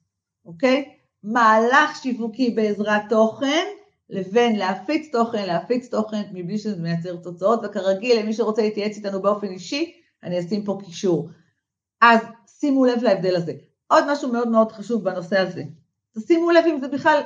אוקיי? 0.44 0.84
מהלך 1.22 1.96
שיווקי 2.02 2.50
בעזרת 2.50 3.02
תוכן, 3.08 3.66
לבין 4.10 4.56
להפיץ 4.56 5.12
תוכן, 5.12 5.46
להפיץ 5.46 5.88
תוכן 5.88 6.22
מבלי 6.32 6.58
שזה 6.58 6.82
מייצר 6.82 7.16
תוצאות, 7.16 7.60
וכרגיל, 7.64 8.20
למי 8.20 8.32
שרוצה 8.32 8.62
להתייעץ 8.62 8.96
איתנו 8.96 9.22
באופן 9.22 9.46
אישי, 9.46 9.92
אני 10.22 10.40
אשים 10.40 10.64
פה 10.64 10.78
קישור. 10.84 11.28
אז 12.00 12.20
שימו 12.46 12.84
לב 12.84 13.02
להבדל 13.02 13.36
הזה. 13.36 13.52
עוד 13.88 14.12
משהו 14.12 14.32
מאוד 14.32 14.48
מאוד 14.48 14.72
חשוב 14.72 15.04
בנושא 15.04 15.38
הזה. 15.38 15.62
תשימו 16.18 16.50
לב 16.50 16.64
אם 16.66 16.80
זה 16.80 16.88
בכלל, 16.88 17.20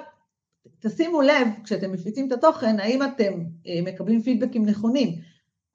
תשימו 0.84 1.22
לב 1.22 1.48
כשאתם 1.64 1.92
מפיצים 1.92 2.26
את 2.26 2.32
התוכן, 2.32 2.80
האם 2.80 3.02
אתם 3.02 3.32
אה, 3.66 3.80
מקבלים 3.82 4.22
פידבקים 4.22 4.66
נכונים. 4.66 5.08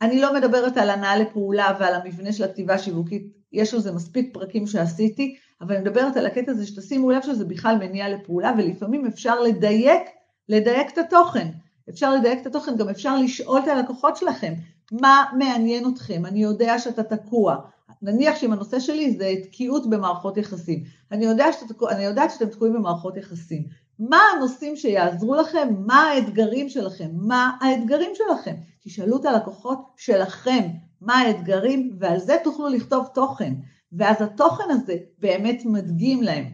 אני 0.01 0.21
לא 0.21 0.33
מדברת 0.33 0.77
על 0.77 0.89
הנעה 0.89 1.17
לפעולה 1.17 1.77
ועל 1.79 1.93
המבנה 1.95 2.33
של 2.33 2.43
הכתיבה 2.43 2.73
השיווקית, 2.73 3.27
יש 3.53 3.73
לזה 3.73 3.91
מספיק 3.91 4.33
פרקים 4.33 4.67
שעשיתי, 4.67 5.35
אבל 5.61 5.75
אני 5.75 5.83
מדברת 5.83 6.17
על 6.17 6.25
הקטע 6.25 6.51
הזה 6.51 6.67
שתשימו 6.67 7.11
לב 7.11 7.21
שזה 7.21 7.45
בכלל 7.45 7.75
מניע 7.79 8.09
לפעולה, 8.09 8.53
ולפעמים 8.57 9.05
אפשר 9.05 9.41
לדייק, 9.41 10.01
לדייק 10.49 10.93
את 10.93 10.97
התוכן. 10.97 11.47
אפשר 11.89 12.15
לדייק 12.15 12.41
את 12.41 12.45
התוכן, 12.45 12.77
גם 12.77 12.89
אפשר 12.89 13.17
לשאול 13.17 13.59
את 13.59 13.67
הלקוחות 13.67 14.15
שלכם, 14.17 14.53
מה 14.91 15.25
מעניין 15.37 15.93
אתכם? 15.93 16.25
אני 16.25 16.43
יודע 16.43 16.79
שאתה 16.79 17.03
תקוע. 17.03 17.55
נניח 18.01 18.35
שאם 18.35 18.53
הנושא 18.53 18.79
שלי 18.79 19.11
זה 19.11 19.33
תקיעות 19.43 19.89
במערכות 19.89 20.37
יחסים. 20.37 20.83
אני, 21.11 21.25
יודע 21.25 21.45
שאתה, 21.51 21.73
אני 21.89 22.03
יודעת 22.03 22.31
שאתם 22.31 22.45
תקועים 22.45 22.73
במערכות 22.73 23.17
יחסים. 23.17 23.63
מה 23.99 24.21
הנושאים 24.35 24.75
שיעזרו 24.75 25.35
לכם? 25.35 25.67
מה 25.85 26.01
האתגרים 26.01 26.69
שלכם? 26.69 27.09
מה 27.13 27.57
האתגרים 27.61 28.11
שלכם? 28.13 28.55
תשאלו 28.83 29.17
את 29.17 29.25
הלקוחות 29.25 29.79
שלכם 29.97 30.67
מה 31.01 31.17
האתגרים, 31.17 31.97
ועל 31.99 32.19
זה 32.19 32.37
תוכלו 32.43 32.67
לכתוב 32.67 33.07
תוכן. 33.13 33.53
ואז 33.91 34.21
התוכן 34.21 34.63
הזה 34.69 34.95
באמת 35.19 35.61
מדגים 35.65 36.23
להם, 36.23 36.45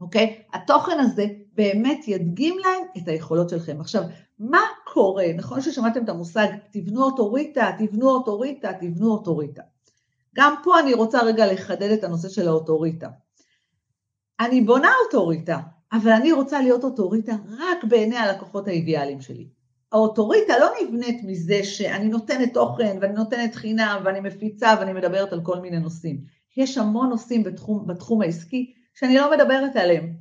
אוקיי? 0.00 0.42
התוכן 0.52 1.00
הזה 1.00 1.26
באמת 1.54 2.08
ידגים 2.08 2.58
להם 2.58 2.82
את 2.96 3.08
היכולות 3.08 3.48
שלכם. 3.48 3.80
עכשיו, 3.80 4.02
מה 4.38 4.60
קורה? 4.84 5.24
נכון 5.36 5.60
ששמעתם 5.60 6.04
את 6.04 6.08
המושג 6.08 6.46
תבנו 6.72 7.04
אוטוריטה, 7.04 7.70
תבנו 7.78 8.10
אוטוריטה, 8.10 8.72
תבנו 8.72 9.12
אוטוריטה. 9.12 9.62
גם 10.34 10.54
פה 10.64 10.80
אני 10.80 10.94
רוצה 10.94 11.22
רגע 11.22 11.52
לחדד 11.52 11.90
את 11.90 12.04
הנושא 12.04 12.28
של 12.28 12.48
האוטוריטה. 12.48 13.08
אני 14.40 14.60
בונה 14.60 14.90
אוטוריטה, 15.04 15.58
אבל 15.92 16.10
אני 16.10 16.32
רוצה 16.32 16.60
להיות 16.60 16.84
אוטוריטה 16.84 17.32
רק 17.58 17.84
בעיני 17.84 18.16
הלקוחות 18.16 18.68
האידיאליים 18.68 19.20
שלי. 19.20 19.48
האוטוריטה 19.92 20.58
לא 20.58 20.66
נבנית 20.82 21.20
מזה 21.24 21.64
שאני 21.64 22.08
נותנת 22.08 22.54
תוכן 22.54 22.98
ואני 23.00 23.12
נותנת 23.12 23.54
חינם 23.54 24.00
ואני 24.04 24.20
מפיצה 24.20 24.74
ואני 24.80 24.92
מדברת 24.92 25.32
על 25.32 25.40
כל 25.42 25.60
מיני 25.60 25.78
נושאים. 25.78 26.20
יש 26.56 26.78
המון 26.78 27.08
נושאים 27.08 27.42
בתחום, 27.42 27.86
בתחום 27.86 28.22
העסקי 28.22 28.72
שאני 28.94 29.16
לא 29.16 29.30
מדברת 29.30 29.76
עליהם, 29.76 30.12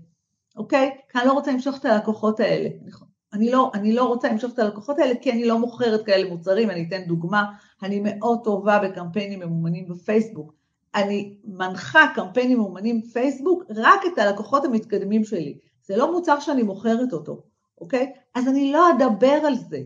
אוקיי? 0.57 0.91
כי 1.09 1.17
אני 1.19 1.27
לא 1.27 1.33
רוצה 1.33 1.51
למשוך 1.51 1.77
את 1.77 1.85
הלקוחות 1.85 2.39
האלה. 2.39 2.69
אני 3.33 3.51
לא, 3.51 3.71
אני 3.73 3.93
לא 3.93 4.03
רוצה 4.03 4.31
למשוך 4.31 4.53
את 4.53 4.59
הלקוחות 4.59 4.99
האלה 4.99 5.13
כי 5.21 5.31
אני 5.31 5.45
לא 5.45 5.59
מוכרת 5.59 6.05
כאלה 6.05 6.29
מוצרים, 6.29 6.69
אני 6.69 6.85
אתן 6.87 7.03
דוגמה, 7.07 7.45
אני 7.83 8.01
מאוד 8.03 8.39
טובה 8.43 8.79
בקמפיינים 8.79 9.39
ממומנים 9.39 9.87
בפייסבוק. 9.89 10.53
אני 10.95 11.37
מנחה 11.43 12.05
קמפיינים 12.15 12.57
ממומנים 12.57 13.01
בפייסבוק 13.01 13.63
רק 13.75 14.01
את 14.13 14.19
הלקוחות 14.19 14.65
המתקדמים 14.65 15.23
שלי. 15.23 15.57
זה 15.87 15.97
לא 15.97 16.11
מוצר 16.11 16.39
שאני 16.39 16.63
מוכרת 16.63 17.13
אותו, 17.13 17.41
אוקיי? 17.81 18.13
אז 18.35 18.47
אני 18.47 18.71
לא 18.71 18.89
אדבר 18.91 19.39
על 19.47 19.55
זה. 19.55 19.79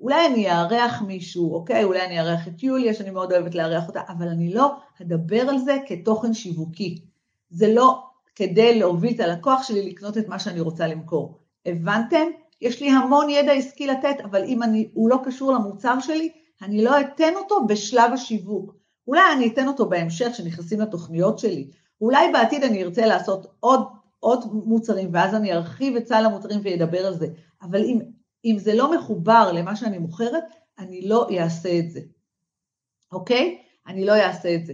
אולי 0.00 0.26
אני 0.26 0.50
אארח 0.50 1.02
מישהו, 1.02 1.54
אוקיי? 1.54 1.84
אולי 1.84 2.06
אני 2.06 2.20
אארח 2.20 2.48
את 2.48 2.62
יוליה, 2.62 2.94
שאני 2.94 3.10
מאוד 3.10 3.32
אוהבת 3.32 3.54
לארח 3.54 3.88
אותה, 3.88 4.00
אבל 4.08 4.28
אני 4.28 4.54
לא 4.54 4.72
אדבר 5.02 5.40
על 5.40 5.58
זה 5.58 5.76
כתוכן 5.86 6.34
שיווקי. 6.34 7.02
זה 7.50 7.74
לא 7.74 8.02
כדי 8.34 8.78
להוביל 8.78 9.14
את 9.14 9.20
הלקוח 9.20 9.62
שלי 9.62 9.90
לקנות 9.90 10.18
את 10.18 10.28
מה 10.28 10.38
שאני 10.38 10.60
רוצה 10.60 10.86
למכור. 10.86 11.38
הבנתם? 11.66 12.26
יש 12.62 12.80
לי 12.80 12.90
המון 12.90 13.30
ידע 13.30 13.52
עסקי 13.52 13.86
לתת, 13.86 14.16
אבל 14.24 14.44
אם 14.44 14.62
אני, 14.62 14.88
הוא 14.94 15.10
לא 15.10 15.16
קשור 15.24 15.52
למוצר 15.52 16.00
שלי, 16.00 16.32
אני 16.62 16.84
לא 16.84 17.00
אתן 17.00 17.32
אותו 17.36 17.66
בשלב 17.66 18.12
השיווק. 18.12 18.74
אולי 19.08 19.22
אני 19.32 19.48
אתן 19.48 19.68
אותו 19.68 19.88
בהמשך, 19.88 20.28
כשנכנסים 20.32 20.80
לתוכניות 20.80 21.38
שלי. 21.38 21.70
אולי 22.00 22.32
בעתיד 22.32 22.64
אני 22.64 22.82
ארצה 22.82 23.06
לעשות 23.06 23.46
עוד, 23.60 23.80
עוד 24.20 24.44
מוצרים, 24.52 25.10
ואז 25.12 25.34
אני 25.34 25.52
ארחיב 25.52 25.96
את 25.96 26.06
סל 26.06 26.24
המוצרים 26.24 26.60
ואדבר 26.64 27.06
על 27.06 27.14
זה. 27.14 27.26
אבל 27.62 27.84
אם, 27.84 28.00
אם 28.44 28.56
זה 28.58 28.74
לא 28.74 28.96
מחובר 28.96 29.52
למה 29.52 29.76
שאני 29.76 29.98
מוכרת, 29.98 30.44
אני 30.78 31.08
לא 31.08 31.28
אעשה 31.30 31.78
את 31.78 31.90
זה. 31.90 32.00
אוקיי? 33.12 33.58
אני 33.86 34.04
לא 34.04 34.12
אעשה 34.12 34.54
את 34.54 34.66
זה. 34.66 34.72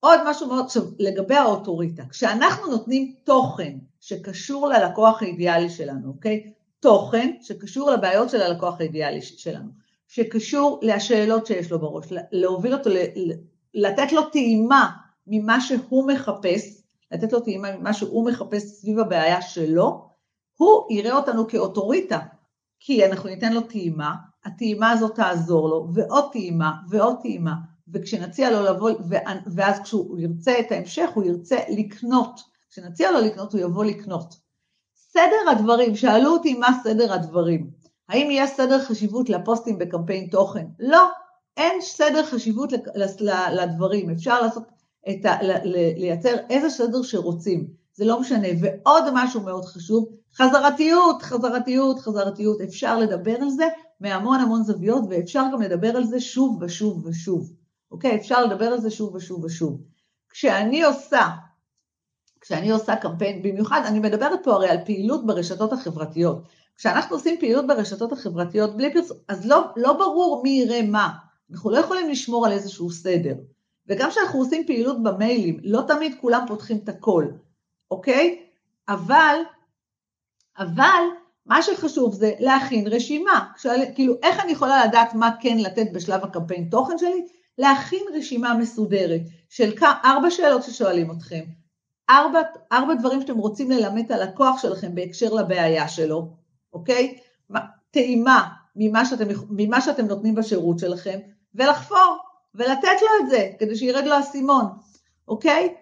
עוד 0.00 0.20
משהו 0.26 0.48
מאוד, 0.48 0.64
עכשיו, 0.64 0.82
לגבי 0.98 1.34
האוטוריטה, 1.34 2.02
כשאנחנו 2.10 2.70
נותנים 2.70 3.14
תוכן 3.24 3.78
שקשור 4.00 4.68
ללקוח 4.68 5.22
האידיאלי 5.22 5.70
שלנו, 5.70 6.08
אוקיי? 6.08 6.52
תוכן 6.80 7.32
שקשור 7.40 7.90
לבעיות 7.90 8.30
של 8.30 8.42
הלקוח 8.42 8.80
האידיאלי 8.80 9.22
שלנו, 9.22 9.70
שקשור 10.06 10.80
לשאלות 10.82 11.46
שיש 11.46 11.70
לו 11.70 11.78
בראש, 11.78 12.06
להוביל 12.32 12.74
אותו, 12.74 12.90
לתת 13.74 14.12
לו 14.12 14.22
טעימה 14.22 14.90
ממה 15.26 15.60
שהוא 15.60 16.08
מחפש, 16.08 16.82
לתת 17.12 17.32
לו 17.32 17.40
טעימה 17.40 17.76
ממה 17.76 17.92
שהוא 17.92 18.26
מחפש 18.26 18.62
סביב 18.62 18.98
הבעיה 18.98 19.42
שלו, 19.42 20.08
הוא 20.56 20.86
יראה 20.90 21.16
אותנו 21.16 21.48
כאוטוריטה, 21.48 22.18
כי 22.80 23.06
אנחנו 23.06 23.28
ניתן 23.28 23.52
לו 23.52 23.60
טעימה, 23.60 24.14
הטעימה 24.44 24.90
הזאת 24.90 25.14
תעזור 25.14 25.68
לו, 25.68 25.88
ועוד 25.94 26.24
טעימה, 26.32 26.72
ועוד 26.88 27.16
טעימה, 27.22 27.54
וכשנציע 27.92 28.50
לו 28.50 28.64
לבוא, 28.64 28.90
ואז 29.54 29.80
כשהוא 29.80 30.18
ירצה 30.18 30.60
את 30.60 30.72
ההמשך, 30.72 31.10
הוא 31.14 31.24
ירצה 31.24 31.56
לקנות. 31.68 32.40
כשנציע 32.70 33.12
לו 33.12 33.20
לקנות, 33.20 33.52
הוא 33.52 33.60
יבוא 33.60 33.84
לקנות. 33.84 34.34
סדר 34.94 35.50
הדברים, 35.50 35.96
שאלו 35.96 36.30
אותי 36.30 36.54
מה 36.54 36.68
סדר 36.82 37.12
הדברים. 37.12 37.70
האם 38.08 38.28
יש 38.30 38.50
סדר 38.50 38.84
חשיבות 38.84 39.28
לפוסטים 39.28 39.78
בקמפיין 39.78 40.26
תוכן? 40.26 40.66
לא, 40.78 41.08
אין 41.56 41.80
סדר 41.80 42.26
חשיבות 42.26 42.72
לדברים. 43.52 44.10
אפשר 44.10 44.40
לעשות 44.40 44.62
את 45.10 45.24
ה, 45.24 45.36
לייצר 45.96 46.36
איזה 46.50 46.70
סדר 46.70 47.02
שרוצים, 47.02 47.66
זה 47.94 48.04
לא 48.04 48.20
משנה. 48.20 48.48
ועוד 48.60 49.04
משהו 49.14 49.40
מאוד 49.40 49.64
חשוב, 49.64 50.08
חזרתיות, 50.36 51.22
חזרתיות, 51.22 51.98
חזרתיות. 51.98 52.60
אפשר 52.60 52.98
לדבר 52.98 53.36
על 53.42 53.50
זה 53.50 53.64
מהמון 54.00 54.40
המון 54.40 54.62
זוויות, 54.62 55.04
ואפשר 55.10 55.42
גם 55.52 55.62
לדבר 55.62 55.96
על 55.96 56.04
זה 56.04 56.20
שוב 56.20 56.62
ושוב 56.62 57.06
ושוב. 57.06 57.52
אוקיי? 57.90 58.16
אפשר 58.16 58.44
לדבר 58.44 58.64
על 58.64 58.80
זה 58.80 58.90
שוב 58.90 59.14
ושוב 59.14 59.44
ושוב. 59.44 59.80
כשאני 60.30 60.82
עושה, 60.82 61.28
כשאני 62.40 62.70
עושה 62.70 62.96
קמפיין, 62.96 63.42
במיוחד, 63.42 63.80
אני 63.86 64.00
מדברת 64.00 64.38
פה 64.44 64.52
הרי 64.52 64.68
על 64.68 64.78
פעילות 64.84 65.26
ברשתות 65.26 65.72
החברתיות. 65.72 66.42
כשאנחנו 66.76 67.16
עושים 67.16 67.40
פעילות 67.40 67.66
ברשתות 67.66 68.12
החברתיות 68.12 68.76
בלי 68.76 68.92
פרסום, 68.92 69.16
אז 69.28 69.46
לא, 69.46 69.64
לא 69.76 69.92
ברור 69.92 70.42
מי 70.42 70.50
יראה 70.50 70.82
מה. 70.82 71.08
אנחנו 71.50 71.70
לא 71.70 71.78
יכולים 71.78 72.10
לשמור 72.10 72.46
על 72.46 72.52
איזשהו 72.52 72.90
סדר. 72.90 73.34
וגם 73.88 74.10
כשאנחנו 74.10 74.38
עושים 74.38 74.66
פעילות 74.66 75.02
במיילים, 75.02 75.60
לא 75.62 75.82
תמיד 75.88 76.14
כולם 76.20 76.44
פותחים 76.48 76.76
את 76.84 76.88
הכל, 76.88 77.26
אוקיי? 77.90 78.42
אבל, 78.88 79.36
אבל, 80.58 81.02
מה 81.46 81.62
שחשוב 81.62 82.14
זה 82.14 82.32
להכין 82.38 82.86
רשימה. 82.86 83.46
כשאל, 83.56 83.80
כאילו, 83.94 84.14
איך 84.22 84.40
אני 84.44 84.52
יכולה 84.52 84.86
לדעת 84.86 85.14
מה 85.14 85.30
כן 85.40 85.58
לתת 85.58 85.86
בשלב 85.92 86.24
הקמפיין 86.24 86.68
תוכן 86.70 86.98
שלי? 86.98 87.26
להכין 87.58 88.02
רשימה 88.14 88.54
מסודרת 88.54 89.20
של 89.48 89.72
ארבע 90.04 90.30
שאלות 90.30 90.62
ששואלים 90.62 91.10
אתכם, 91.10 91.44
ארבע, 92.10 92.40
ארבע 92.72 92.94
דברים 92.94 93.20
שאתם 93.20 93.36
רוצים 93.36 93.70
ללמד 93.70 94.04
את 94.04 94.10
הלקוח 94.10 94.62
שלכם 94.62 94.94
בהקשר 94.94 95.34
לבעיה 95.34 95.88
שלו, 95.88 96.28
אוקיי? 96.72 97.18
טעימה 97.90 98.48
ממה 98.76 99.04
שאתם, 99.04 99.24
ממה 99.50 99.80
שאתם 99.80 100.06
נותנים 100.06 100.34
בשירות 100.34 100.78
שלכם, 100.78 101.18
ולחפור, 101.54 102.18
ולתת 102.56 103.02
לו 103.02 103.08
את 103.24 103.30
זה, 103.30 103.50
כדי 103.58 103.76
שירד 103.76 104.04
לו 104.04 104.14
האסימון, 104.14 104.64
אוקיי? 105.28 105.74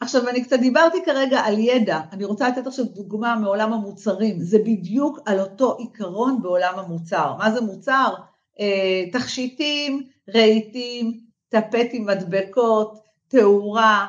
עכשיו, 0.00 0.28
אני 0.28 0.44
קצת 0.44 0.58
דיברתי 0.60 0.98
כרגע 1.04 1.40
על 1.40 1.58
ידע, 1.58 2.00
אני 2.12 2.24
רוצה 2.24 2.48
לתת 2.48 2.66
עכשיו 2.66 2.84
דוגמה 2.84 3.36
מעולם 3.36 3.72
המוצרים, 3.72 4.40
זה 4.40 4.58
בדיוק 4.58 5.18
על 5.26 5.40
אותו 5.40 5.76
עיקרון 5.76 6.42
בעולם 6.42 6.78
המוצר. 6.78 7.34
מה 7.38 7.50
זה 7.50 7.60
מוצר? 7.60 8.14
אה, 8.60 9.04
תכשיטים, 9.12 10.02
רהיטים, 10.34 11.20
טפטים 11.48 12.06
מדבקות, 12.06 12.98
תאורה, 13.28 14.06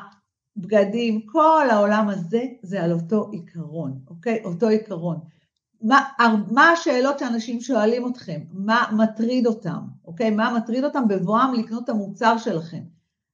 בגדים, 0.57 1.21
כל 1.25 1.67
העולם 1.71 2.09
הזה 2.09 2.43
זה 2.61 2.83
על 2.83 2.91
אותו 2.91 3.29
עיקרון, 3.31 3.99
אוקיי? 4.09 4.41
אותו 4.45 4.67
עיקרון. 4.67 5.19
מה, 5.81 6.05
מה 6.51 6.69
השאלות 6.69 7.19
שאנשים 7.19 7.61
שואלים 7.61 8.07
אתכם? 8.07 8.41
מה 8.51 8.85
מטריד 8.91 9.47
אותם, 9.47 9.79
אוקיי? 10.05 10.29
מה 10.29 10.53
מטריד 10.57 10.83
אותם 10.83 11.07
בבואם 11.07 11.53
לקנות 11.53 11.83
את 11.83 11.89
המוצר 11.89 12.37
שלכם? 12.37 12.81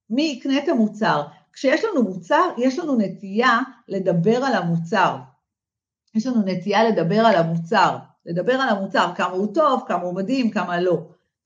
מי 0.10 0.22
יקנה 0.22 0.58
את 0.58 0.70
המוצר? 0.70 1.24
כשיש 1.54 1.84
לנו 1.84 2.04
מוצר, 2.04 2.44
יש 2.58 2.80
לנו 2.80 2.96
נטייה 2.96 3.60
לדבר 3.88 4.46
על 4.46 4.54
המוצר. 4.54 5.18
יש 6.16 6.28
לנו 6.28 6.42
נטייה 6.46 6.84
לדבר 6.90 7.26
על 7.26 7.36
המוצר, 7.36 7.98
לדבר 8.26 8.54
על 8.54 8.70
המוצר, 8.70 9.12
כמה 9.16 9.32
הוא 9.34 9.54
טוב, 9.54 9.84
כמה 9.88 10.02
הוא 10.04 10.16
מדהים, 10.16 10.52
כמה 10.52 10.82
לא. 10.82 11.02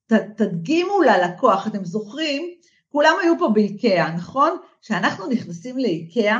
ת, 0.08 0.14
תדגימו 0.14 1.02
ללקוח, 1.02 1.68
אתם 1.68 1.86
זוכרים, 1.86 2.44
כולם 2.92 3.14
היו 3.24 3.34
פה 3.40 3.50
באיקאה, 3.54 4.16
נכון? 4.16 4.58
כשאנחנו 4.82 5.28
נכנסים 5.28 5.78
לאיקאה, 5.78 6.40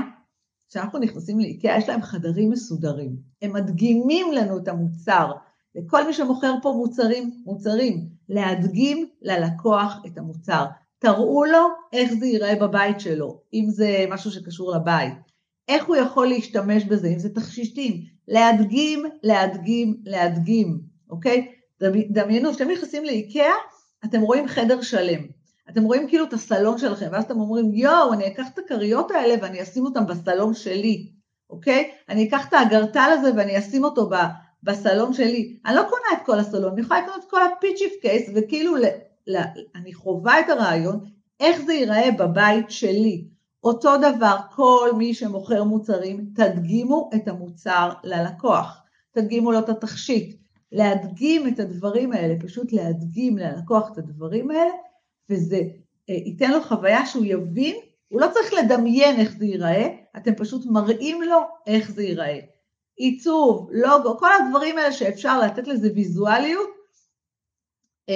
כשאנחנו 0.72 1.00
נכנסים 1.00 1.40
לאיקאה, 1.40 1.78
יש 1.78 1.90
להם 1.90 2.02
חדרים 2.02 2.50
מסודרים. 2.50 3.16
הם 3.42 3.54
מדגימים 3.54 4.32
לנו 4.32 4.58
את 4.58 4.68
המוצר. 4.68 5.32
לכל 5.76 6.08
מי 6.08 6.14
שמוכר 6.14 6.54
פה 6.62 6.74
מוצרים, 6.78 7.42
מוצרים, 7.46 8.08
להדגים 8.30 9.08
ללקוח 9.22 10.02
את 10.08 10.18
המוצר. 10.18 10.66
תראו 11.00 11.46
לו 11.46 11.68
איך 11.94 12.14
זה 12.14 12.26
ייראה 12.26 12.56
בבית 12.56 13.00
שלו, 13.00 13.42
אם 13.54 13.66
זה 13.70 14.06
משהו 14.10 14.32
שקשור 14.32 14.76
לבית. 14.76 15.14
איך 15.68 15.86
הוא 15.86 15.96
יכול 15.96 16.28
להשתמש 16.28 16.84
בזה, 16.84 17.08
אם 17.08 17.20
זה 17.20 17.30
תכשיטים. 17.30 18.02
להדגים, 18.28 19.06
להדגים, 19.24 19.98
להדגים, 20.06 20.82
אוקיי? 21.10 21.48
דמיינו, 22.10 22.52
כשאתם 22.52 22.70
נכנסים 22.72 23.04
לאיקאה, 23.06 23.54
אתם 24.06 24.22
רואים 24.22 24.48
חדר 24.48 24.82
שלם. 24.82 25.22
אתם 25.70 25.84
רואים 25.84 26.08
כאילו 26.08 26.26
את 26.26 26.34
הסלון 26.34 26.78
שלכם, 26.78 27.08
ואז 27.12 27.24
אתם 27.24 27.40
אומרים, 27.40 27.74
יואו, 27.74 28.14
אני 28.14 28.28
אקח 28.28 28.48
את 28.54 28.60
הכריות 28.60 29.12
האלה 29.12 29.36
ואני 29.42 29.62
אשים 29.62 29.86
אותן 29.86 30.06
בסלון 30.06 30.54
שלי, 30.54 31.12
אוקיי? 31.50 31.92
אני 32.10 32.28
אקח 32.28 32.48
את 32.48 32.54
האגרטל 32.54 33.10
הזה 33.20 33.32
ואני 33.36 33.60
אשים 33.60 33.84
אותו 33.84 34.10
ב, 34.10 34.16
בסלון 34.64 35.14
שלי. 35.14 35.58
אני 35.66 35.76
לא 35.76 35.82
קונה 35.82 36.22
את 36.22 36.26
כל 36.26 36.40
הסלון, 36.40 36.74
אני 36.74 36.82
יכולה 36.82 37.02
לקנות 37.02 37.24
את 37.26 37.30
כל 37.30 37.40
הפיצ'יפ 37.44 37.92
קייס, 38.02 38.30
וכאילו 38.36 38.76
ל, 38.76 38.86
ל, 39.28 39.38
אני 39.76 39.94
חווה 39.94 40.40
את 40.40 40.50
הרעיון, 40.50 41.00
איך 41.40 41.62
זה 41.62 41.74
ייראה 41.74 42.12
בבית 42.12 42.72
שלי. 42.72 43.28
אותו 43.64 43.98
דבר, 43.98 44.38
כל 44.56 44.90
מי 44.98 45.14
שמוכר 45.14 45.64
מוצרים, 45.64 46.26
תדגימו 46.36 47.10
את 47.16 47.28
המוצר 47.28 47.92
ללקוח, 48.04 48.82
תדגימו 49.12 49.52
לו 49.52 49.60
את 49.60 49.70
התכשיט, 49.70 50.38
להדגים 50.72 51.48
את 51.48 51.60
הדברים 51.60 52.12
האלה, 52.12 52.36
פשוט 52.40 52.74
להדגים 52.74 53.38
ללקוח 53.38 53.92
את 53.92 53.98
הדברים 53.98 54.52
האלה, 54.52 54.72
וזה 55.32 55.62
אה, 56.10 56.14
ייתן 56.14 56.52
לו 56.52 56.62
חוויה 56.62 57.06
שהוא 57.06 57.26
יבין, 57.26 57.76
הוא 58.08 58.22
לא 58.22 58.28
צריך 58.34 58.54
לדמיין 58.54 59.20
איך 59.20 59.38
זה 59.38 59.46
ייראה, 59.46 59.88
אתם 60.18 60.36
פשוט 60.36 60.66
מראים 60.66 61.22
לו 61.22 61.40
איך 61.68 61.92
זה 61.92 62.04
ייראה. 62.04 62.40
עיצוב, 62.96 63.70
לוגו, 63.72 64.18
כל 64.18 64.30
הדברים 64.34 64.78
האלה 64.78 64.92
שאפשר 64.92 65.40
לתת 65.40 65.68
לזה 65.68 65.90
ויזואליות, 65.96 66.70
אה, 68.10 68.16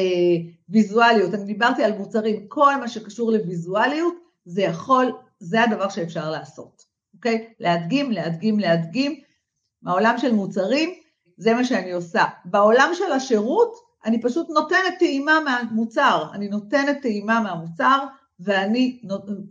ויזואליות, 0.70 1.34
אני 1.34 1.44
דיברתי 1.46 1.84
על 1.84 1.98
מוצרים, 1.98 2.48
כל 2.48 2.76
מה 2.76 2.88
שקשור 2.88 3.32
לויזואליות, 3.32 4.16
זה 4.46 4.62
יכול, 4.62 5.12
זה 5.40 5.64
הדבר 5.64 5.90
שאפשר 5.90 6.32
לעשות, 6.32 6.84
אוקיי? 7.14 7.54
להדגים, 7.60 8.12
להדגים, 8.12 8.60
להדגים. 8.60 9.22
מהעולם 9.82 10.18
של 10.18 10.32
מוצרים, 10.32 10.90
זה 11.38 11.54
מה 11.54 11.64
שאני 11.64 11.92
עושה. 11.92 12.24
בעולם 12.46 12.92
של 12.94 13.12
השירות, 13.12 13.76
אני 14.06 14.22
פשוט 14.22 14.50
נותנת 14.50 14.94
טעימה 15.00 15.40
מהמוצר, 15.46 16.26
אני 16.34 16.50
נותנת 16.50 17.02
טעימה 17.02 17.40
מהמוצר 17.40 18.06
ואני 18.40 19.00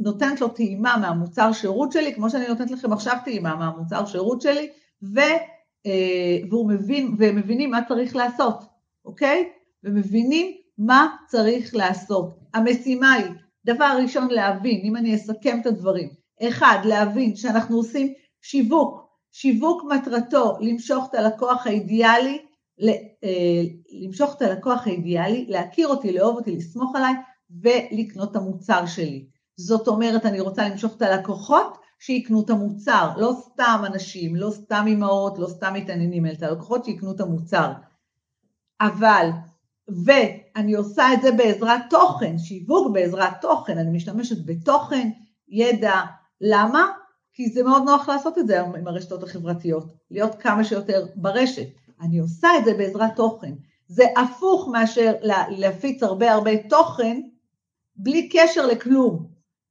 נותנת 0.01 0.41
לו 0.41 0.49
טעימה 0.49 0.97
מהמוצר 0.97 1.53
שירות 1.53 1.93
שלי, 1.93 2.15
כמו 2.15 2.31
שאני 2.31 2.49
נותנת 2.49 2.71
לכם 2.71 2.93
עכשיו 2.93 3.17
טעימה 3.25 3.57
מהמוצר 3.57 4.07
שירות 4.07 4.41
שלי, 4.41 4.71
ו, 5.03 5.21
אה, 5.87 6.39
והוא 6.51 6.69
מבין, 6.69 7.15
והם 7.19 7.37
מבינים 7.37 7.71
מה 7.71 7.81
צריך 7.89 8.17
לעשות, 8.17 8.65
אוקיי? 9.05 9.49
ומבינים 9.85 10.53
מה 10.79 11.17
צריך 11.27 11.75
לעשות. 11.75 12.39
המשימה 12.55 13.13
היא, 13.13 13.27
דבר 13.67 13.97
ראשון 14.03 14.29
להבין, 14.31 14.81
אם 14.85 14.97
אני 14.97 15.15
אסכם 15.15 15.59
את 15.61 15.67
הדברים, 15.67 16.09
אחד, 16.43 16.79
להבין 16.85 17.37
שאנחנו 17.37 17.77
עושים 17.77 18.13
שיווק, 18.43 19.05
שיווק 19.33 19.83
מטרתו 19.85 20.57
למשוך 20.61 21.07
את 21.11 21.15
הלקוח 21.15 21.67
האידיאלי 21.67 22.39
למשוך 22.79 24.35
את 24.37 24.43
הלקוח 24.43 24.87
האידיאלי, 24.87 25.47
להכיר 25.49 25.89
אותי, 25.89 26.13
לאהוב 26.13 26.37
אותי, 26.37 26.57
לסמוך 26.57 26.97
עליי 26.97 27.15
ולקנות 27.63 28.31
את 28.31 28.37
המוצר 28.37 28.87
שלי. 28.87 29.27
זאת 29.57 29.89
אומרת, 29.89 30.27
אני 30.27 30.41
רוצה 30.41 30.69
למשוך 30.69 30.97
את 30.97 31.03
הלקוחות 31.03 31.79
שיקנו 31.99 32.43
את 32.43 32.51
המוצר, 32.51 33.11
לא 33.17 33.33
סתם 33.41 33.83
אנשים, 33.87 34.37
לא 34.37 34.51
סתם 34.51 34.85
אימהות, 34.87 35.39
לא 35.39 35.47
סתם 35.47 35.75
מתעניינים, 35.75 36.27
אלא 36.27 36.33
את 36.33 36.43
הלקוחות 36.43 36.85
שיקנו 36.85 37.13
את 37.13 37.21
המוצר. 37.21 37.73
אבל, 38.81 39.31
ואני 40.05 40.75
עושה 40.75 41.15
את 41.15 41.23
זה 41.23 41.33
בעזרת 41.33 41.81
תוכן, 41.91 42.39
שיווק 42.39 42.93
בעזרת 42.93 43.33
תוכן, 43.41 43.79
אני 43.79 43.97
משתמשת 43.97 44.47
בתוכן, 44.47 45.11
ידע, 45.49 46.01
למה? 46.41 46.87
כי 47.33 47.49
זה 47.49 47.63
מאוד 47.63 47.83
נוח 47.83 48.09
לעשות 48.09 48.39
את 48.39 48.47
זה 48.47 48.61
עם 48.61 48.89
הרשתות 48.89 49.23
החברתיות, 49.23 49.95
להיות 50.11 50.35
כמה 50.35 50.65
שיותר 50.65 51.07
ברשת. 51.17 51.69
אני 52.05 52.19
עושה 52.19 52.49
את 52.59 52.65
זה 52.65 52.75
בעזרת 52.75 53.17
תוכן. 53.17 53.53
זה 53.89 54.05
הפוך 54.17 54.69
מאשר 54.73 55.13
להפיץ 55.49 56.03
הרבה 56.03 56.33
הרבה 56.33 56.51
תוכן 56.69 57.21
בלי 57.97 58.29
קשר 58.33 58.67
לכלום. 58.67 59.27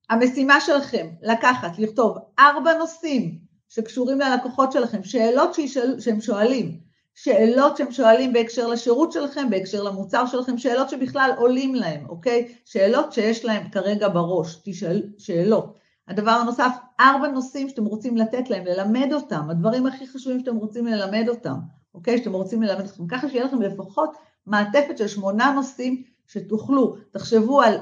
המשימה 0.10 0.62
שלכם 0.62 1.08
לקחת, 1.22 1.80
לכתוב 1.80 2.18
ארבע 2.40 2.78
נושאים 2.78 3.40
שקשורים 3.70 4.20
ללקוחות 4.20 4.72
שלכם, 4.72 5.04
שאלות 5.04 5.54
שישאל, 5.54 6.00
שהם 6.00 6.22
שואלים, 6.22 6.80
שאלות 7.16 7.78
שהם 7.78 7.92
שואלים 7.92 8.34
בהקשר 8.34 8.68
לשירות 8.68 9.12
שלכם, 9.12 9.50
בהקשר 9.50 9.84
למוצר 9.84 10.26
שלכם, 10.26 10.58
שאלות 10.58 10.90
שבכלל 10.90 11.32
עולים 11.38 11.76
להם, 11.76 12.06
אוקיי? 12.10 12.56
שאלות 12.66 13.14
שיש 13.14 13.46
להם 13.46 13.70
כרגע 13.70 14.10
בראש, 14.10 14.62
תשאל, 14.64 15.04
שאלות. 15.18 15.80
הדבר 16.08 16.32
הנוסף, 16.32 16.72
ארבע 17.00 17.28
נושאים 17.28 17.70
שאתם 17.70 17.86
רוצים 17.86 18.18
לתת 18.18 18.50
להם, 18.50 18.66
ללמד 18.66 19.14
אותם, 19.14 19.50
הדברים 19.50 19.86
הכי 19.86 20.08
חשובים 20.08 20.40
שאתם 20.40 20.56
רוצים 20.56 20.88
ללמד 20.88 21.30
אותם, 21.30 21.56
אוקיי? 21.94 22.18
שאתם 22.18 22.34
רוצים 22.34 22.62
ללמד 22.64 22.86
אתכם, 22.86 23.08
ככה 23.08 23.30
שיהיה 23.30 23.46
לכם 23.46 23.62
לפחות 23.62 24.18
מעטפת 24.46 24.98
של 24.98 25.08
שמונה 25.08 25.54
נושאים 25.56 26.04
שתוכלו, 26.28 26.96
תחשבו 27.12 27.62
על 27.62 27.78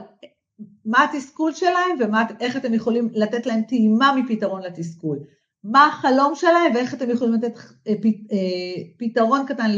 מה 0.85 1.03
התסכול 1.03 1.53
שלהם 1.53 1.97
ואיך 2.39 2.57
אתם 2.57 2.73
יכולים 2.73 3.09
לתת 3.13 3.45
להם 3.45 3.61
טעימה 3.61 4.15
מפתרון 4.15 4.61
לתסכול. 4.61 5.19
מה 5.63 5.87
החלום 5.87 6.35
שלהם 6.35 6.75
ואיך 6.75 6.93
אתם 6.93 7.09
יכולים 7.09 7.33
לתת 7.33 7.57
אה, 7.87 7.93
אה, 8.31 8.83
פתרון 8.97 9.45
קטן 9.47 9.71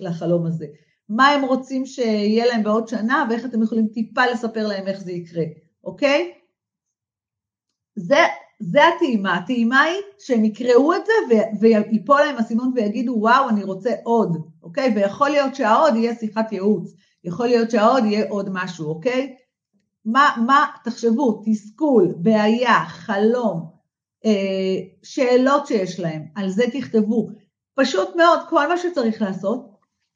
לחלום 0.00 0.46
הזה. 0.46 0.66
מה 1.08 1.28
הם 1.28 1.44
רוצים 1.44 1.86
שיהיה 1.86 2.46
להם 2.46 2.62
בעוד 2.62 2.88
שנה 2.88 3.26
ואיך 3.30 3.44
אתם 3.44 3.62
יכולים 3.62 3.86
טיפה 3.86 4.26
לספר 4.26 4.66
להם 4.66 4.86
איך 4.86 5.00
זה 5.00 5.12
יקרה, 5.12 5.44
אוקיי? 5.84 6.32
זה 7.96 8.16
זה 8.64 8.80
הטעימה, 8.88 9.34
הטעימה 9.34 9.80
היא 9.80 10.00
שהם 10.18 10.44
יקראו 10.44 10.94
את 10.94 11.02
זה 11.06 11.36
ויפול 11.60 12.20
להם 12.20 12.36
הסימון 12.36 12.72
ויגידו 12.74 13.12
וואו 13.18 13.48
אני 13.48 13.64
רוצה 13.64 13.90
עוד, 14.04 14.36
אוקיי? 14.62 14.92
ויכול 14.96 15.28
להיות 15.28 15.54
שהעוד 15.54 15.96
יהיה 15.96 16.14
שיחת 16.14 16.52
ייעוץ, 16.52 16.94
יכול 17.24 17.46
להיות 17.46 17.70
שהעוד 17.70 18.04
יהיה 18.04 18.28
עוד 18.28 18.48
משהו, 18.52 18.88
אוקיי? 18.88 19.36
מה, 20.04 20.30
מה, 20.46 20.66
תחשבו, 20.84 21.42
תסכול, 21.44 22.14
בעיה, 22.16 22.84
חלום, 22.86 23.70
אה, 24.24 24.30
שאלות 25.02 25.66
שיש 25.66 26.00
להם, 26.00 26.22
על 26.34 26.50
זה 26.50 26.64
תכתבו. 26.72 27.28
פשוט 27.74 28.16
מאוד, 28.16 28.40
כל 28.48 28.68
מה 28.68 28.78
שצריך 28.78 29.22
לעשות, 29.22 29.70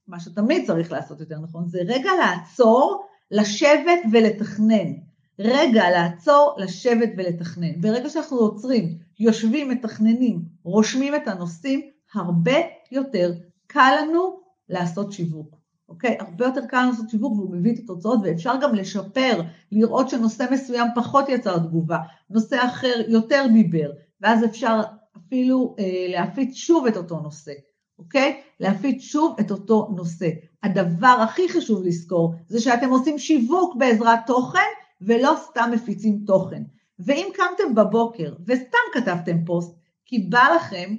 מה 0.08 0.20
שתמיד 0.20 0.66
צריך 0.66 0.92
לעשות 0.92 1.20
יותר 1.20 1.38
נכון, 1.38 1.68
זה 1.68 1.78
רגע 1.86 2.10
לעצור, 2.20 3.06
לשבת 3.30 4.00
ולתכנן. 4.12 5.05
רגע 5.38 5.90
לעצור, 5.90 6.54
לשבת 6.58 7.10
ולתכנן. 7.16 7.80
ברגע 7.80 8.08
שאנחנו 8.08 8.36
עוצרים, 8.36 8.98
יושבים, 9.18 9.68
מתכננים, 9.68 10.42
רושמים 10.62 11.14
את 11.14 11.28
הנושאים, 11.28 11.80
הרבה 12.14 12.56
יותר 12.92 13.32
קל 13.66 13.94
לנו 14.02 14.40
לעשות 14.68 15.12
שיווק. 15.12 15.56
אוקיי? 15.88 16.16
הרבה 16.20 16.46
יותר 16.46 16.66
קל 16.66 16.86
לעשות 16.90 17.10
שיווק 17.10 17.32
והוא 17.32 17.56
מביא 17.56 17.74
את 17.74 17.78
התוצאות 17.78 18.20
ואפשר 18.24 18.54
גם 18.62 18.74
לשפר, 18.74 19.42
לראות 19.72 20.08
שנושא 20.08 20.44
מסוים 20.50 20.88
פחות 20.94 21.28
יצר 21.28 21.58
תגובה, 21.58 21.98
נושא 22.30 22.64
אחר 22.64 22.94
יותר 23.08 23.46
דיבר, 23.52 23.90
ואז 24.20 24.44
אפשר 24.44 24.80
אפילו 25.16 25.74
אה, 25.78 26.06
להפיץ 26.08 26.54
שוב 26.54 26.86
את 26.86 26.96
אותו 26.96 27.20
נושא, 27.20 27.52
אוקיי? 27.98 28.40
להפיץ 28.60 29.02
שוב 29.02 29.36
את 29.40 29.50
אותו 29.50 29.88
נושא. 29.96 30.28
הדבר 30.62 31.16
הכי 31.22 31.48
חשוב 31.48 31.82
לזכור 31.84 32.34
זה 32.48 32.60
שאתם 32.60 32.90
עושים 32.90 33.18
שיווק 33.18 33.76
בעזרת 33.76 34.18
תוכן 34.26 34.68
ולא 35.00 35.34
סתם 35.38 35.70
מפיצים 35.72 36.18
תוכן. 36.26 36.62
ואם 36.98 37.28
קמתם 37.34 37.74
בבוקר 37.74 38.34
וסתם 38.46 38.78
כתבתם 38.94 39.44
פוסט, 39.44 39.76
כי 40.04 40.18
בא 40.18 40.48
לכם, 40.56 40.96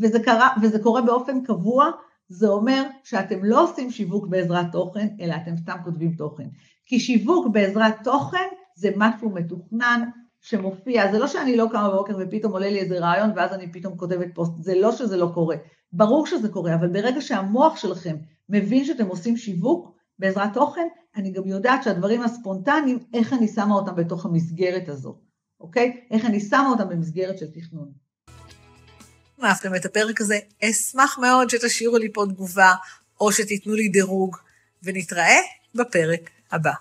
וזה, 0.00 0.22
קרה, 0.22 0.48
וזה 0.62 0.78
קורה 0.78 1.02
באופן 1.02 1.44
קבוע, 1.44 1.90
זה 2.28 2.48
אומר 2.48 2.82
שאתם 3.04 3.44
לא 3.44 3.64
עושים 3.64 3.90
שיווק 3.90 4.26
בעזרת 4.26 4.66
תוכן, 4.72 5.08
אלא 5.20 5.34
אתם 5.42 5.56
סתם 5.56 5.76
כותבים 5.84 6.12
תוכן. 6.12 6.48
כי 6.86 7.00
שיווק 7.00 7.46
בעזרת 7.52 7.94
תוכן 8.04 8.48
זה 8.76 8.90
משהו 8.96 9.30
מתוכנן, 9.30 10.10
שמופיע, 10.40 11.12
זה 11.12 11.18
לא 11.18 11.26
שאני 11.26 11.56
לא 11.56 11.66
קמה 11.72 11.90
בבוקר 11.90 12.16
ופתאום 12.20 12.52
עולה 12.52 12.70
לי 12.70 12.78
איזה 12.80 12.98
רעיון 12.98 13.30
ואז 13.36 13.52
אני 13.52 13.72
פתאום 13.72 13.96
כותבת 13.96 14.34
פוסט, 14.34 14.52
זה 14.58 14.74
לא 14.74 14.92
שזה 14.92 15.16
לא 15.16 15.30
קורה. 15.34 15.56
ברור 15.92 16.26
שזה 16.26 16.48
קורה, 16.48 16.74
אבל 16.74 16.88
ברגע 16.88 17.20
שהמוח 17.20 17.76
שלכם 17.76 18.16
מבין 18.48 18.84
שאתם 18.84 19.06
עושים 19.06 19.36
שיווק 19.36 19.96
בעזרת 20.20 20.54
תוכן, 20.54 20.86
אני 21.16 21.32
גם 21.32 21.46
יודעת 21.46 21.82
שהדברים 21.82 22.22
הספונטניים, 22.22 22.98
איך 23.14 23.32
אני 23.32 23.48
שמה 23.48 23.74
אותם 23.74 23.96
בתוך 23.96 24.26
המסגרת 24.26 24.88
הזו, 24.88 25.18
אוקיי? 25.60 26.06
איך 26.10 26.24
אני 26.24 26.40
שמה 26.40 26.68
אותם 26.68 26.88
במסגרת 26.88 27.38
של 27.38 27.46
תכנון. 27.46 27.92
אם 29.40 29.44
אהבתם 29.44 29.74
את 29.74 29.84
הפרק 29.84 30.20
הזה, 30.20 30.38
אשמח 30.64 31.18
מאוד 31.18 31.50
שתשאירו 31.50 31.96
לי 31.98 32.12
פה 32.12 32.24
תגובה, 32.28 32.74
או 33.20 33.32
שתיתנו 33.32 33.74
לי 33.74 33.88
דירוג, 33.88 34.36
ונתראה 34.82 35.38
בפרק 35.74 36.30
הבא. 36.52 36.72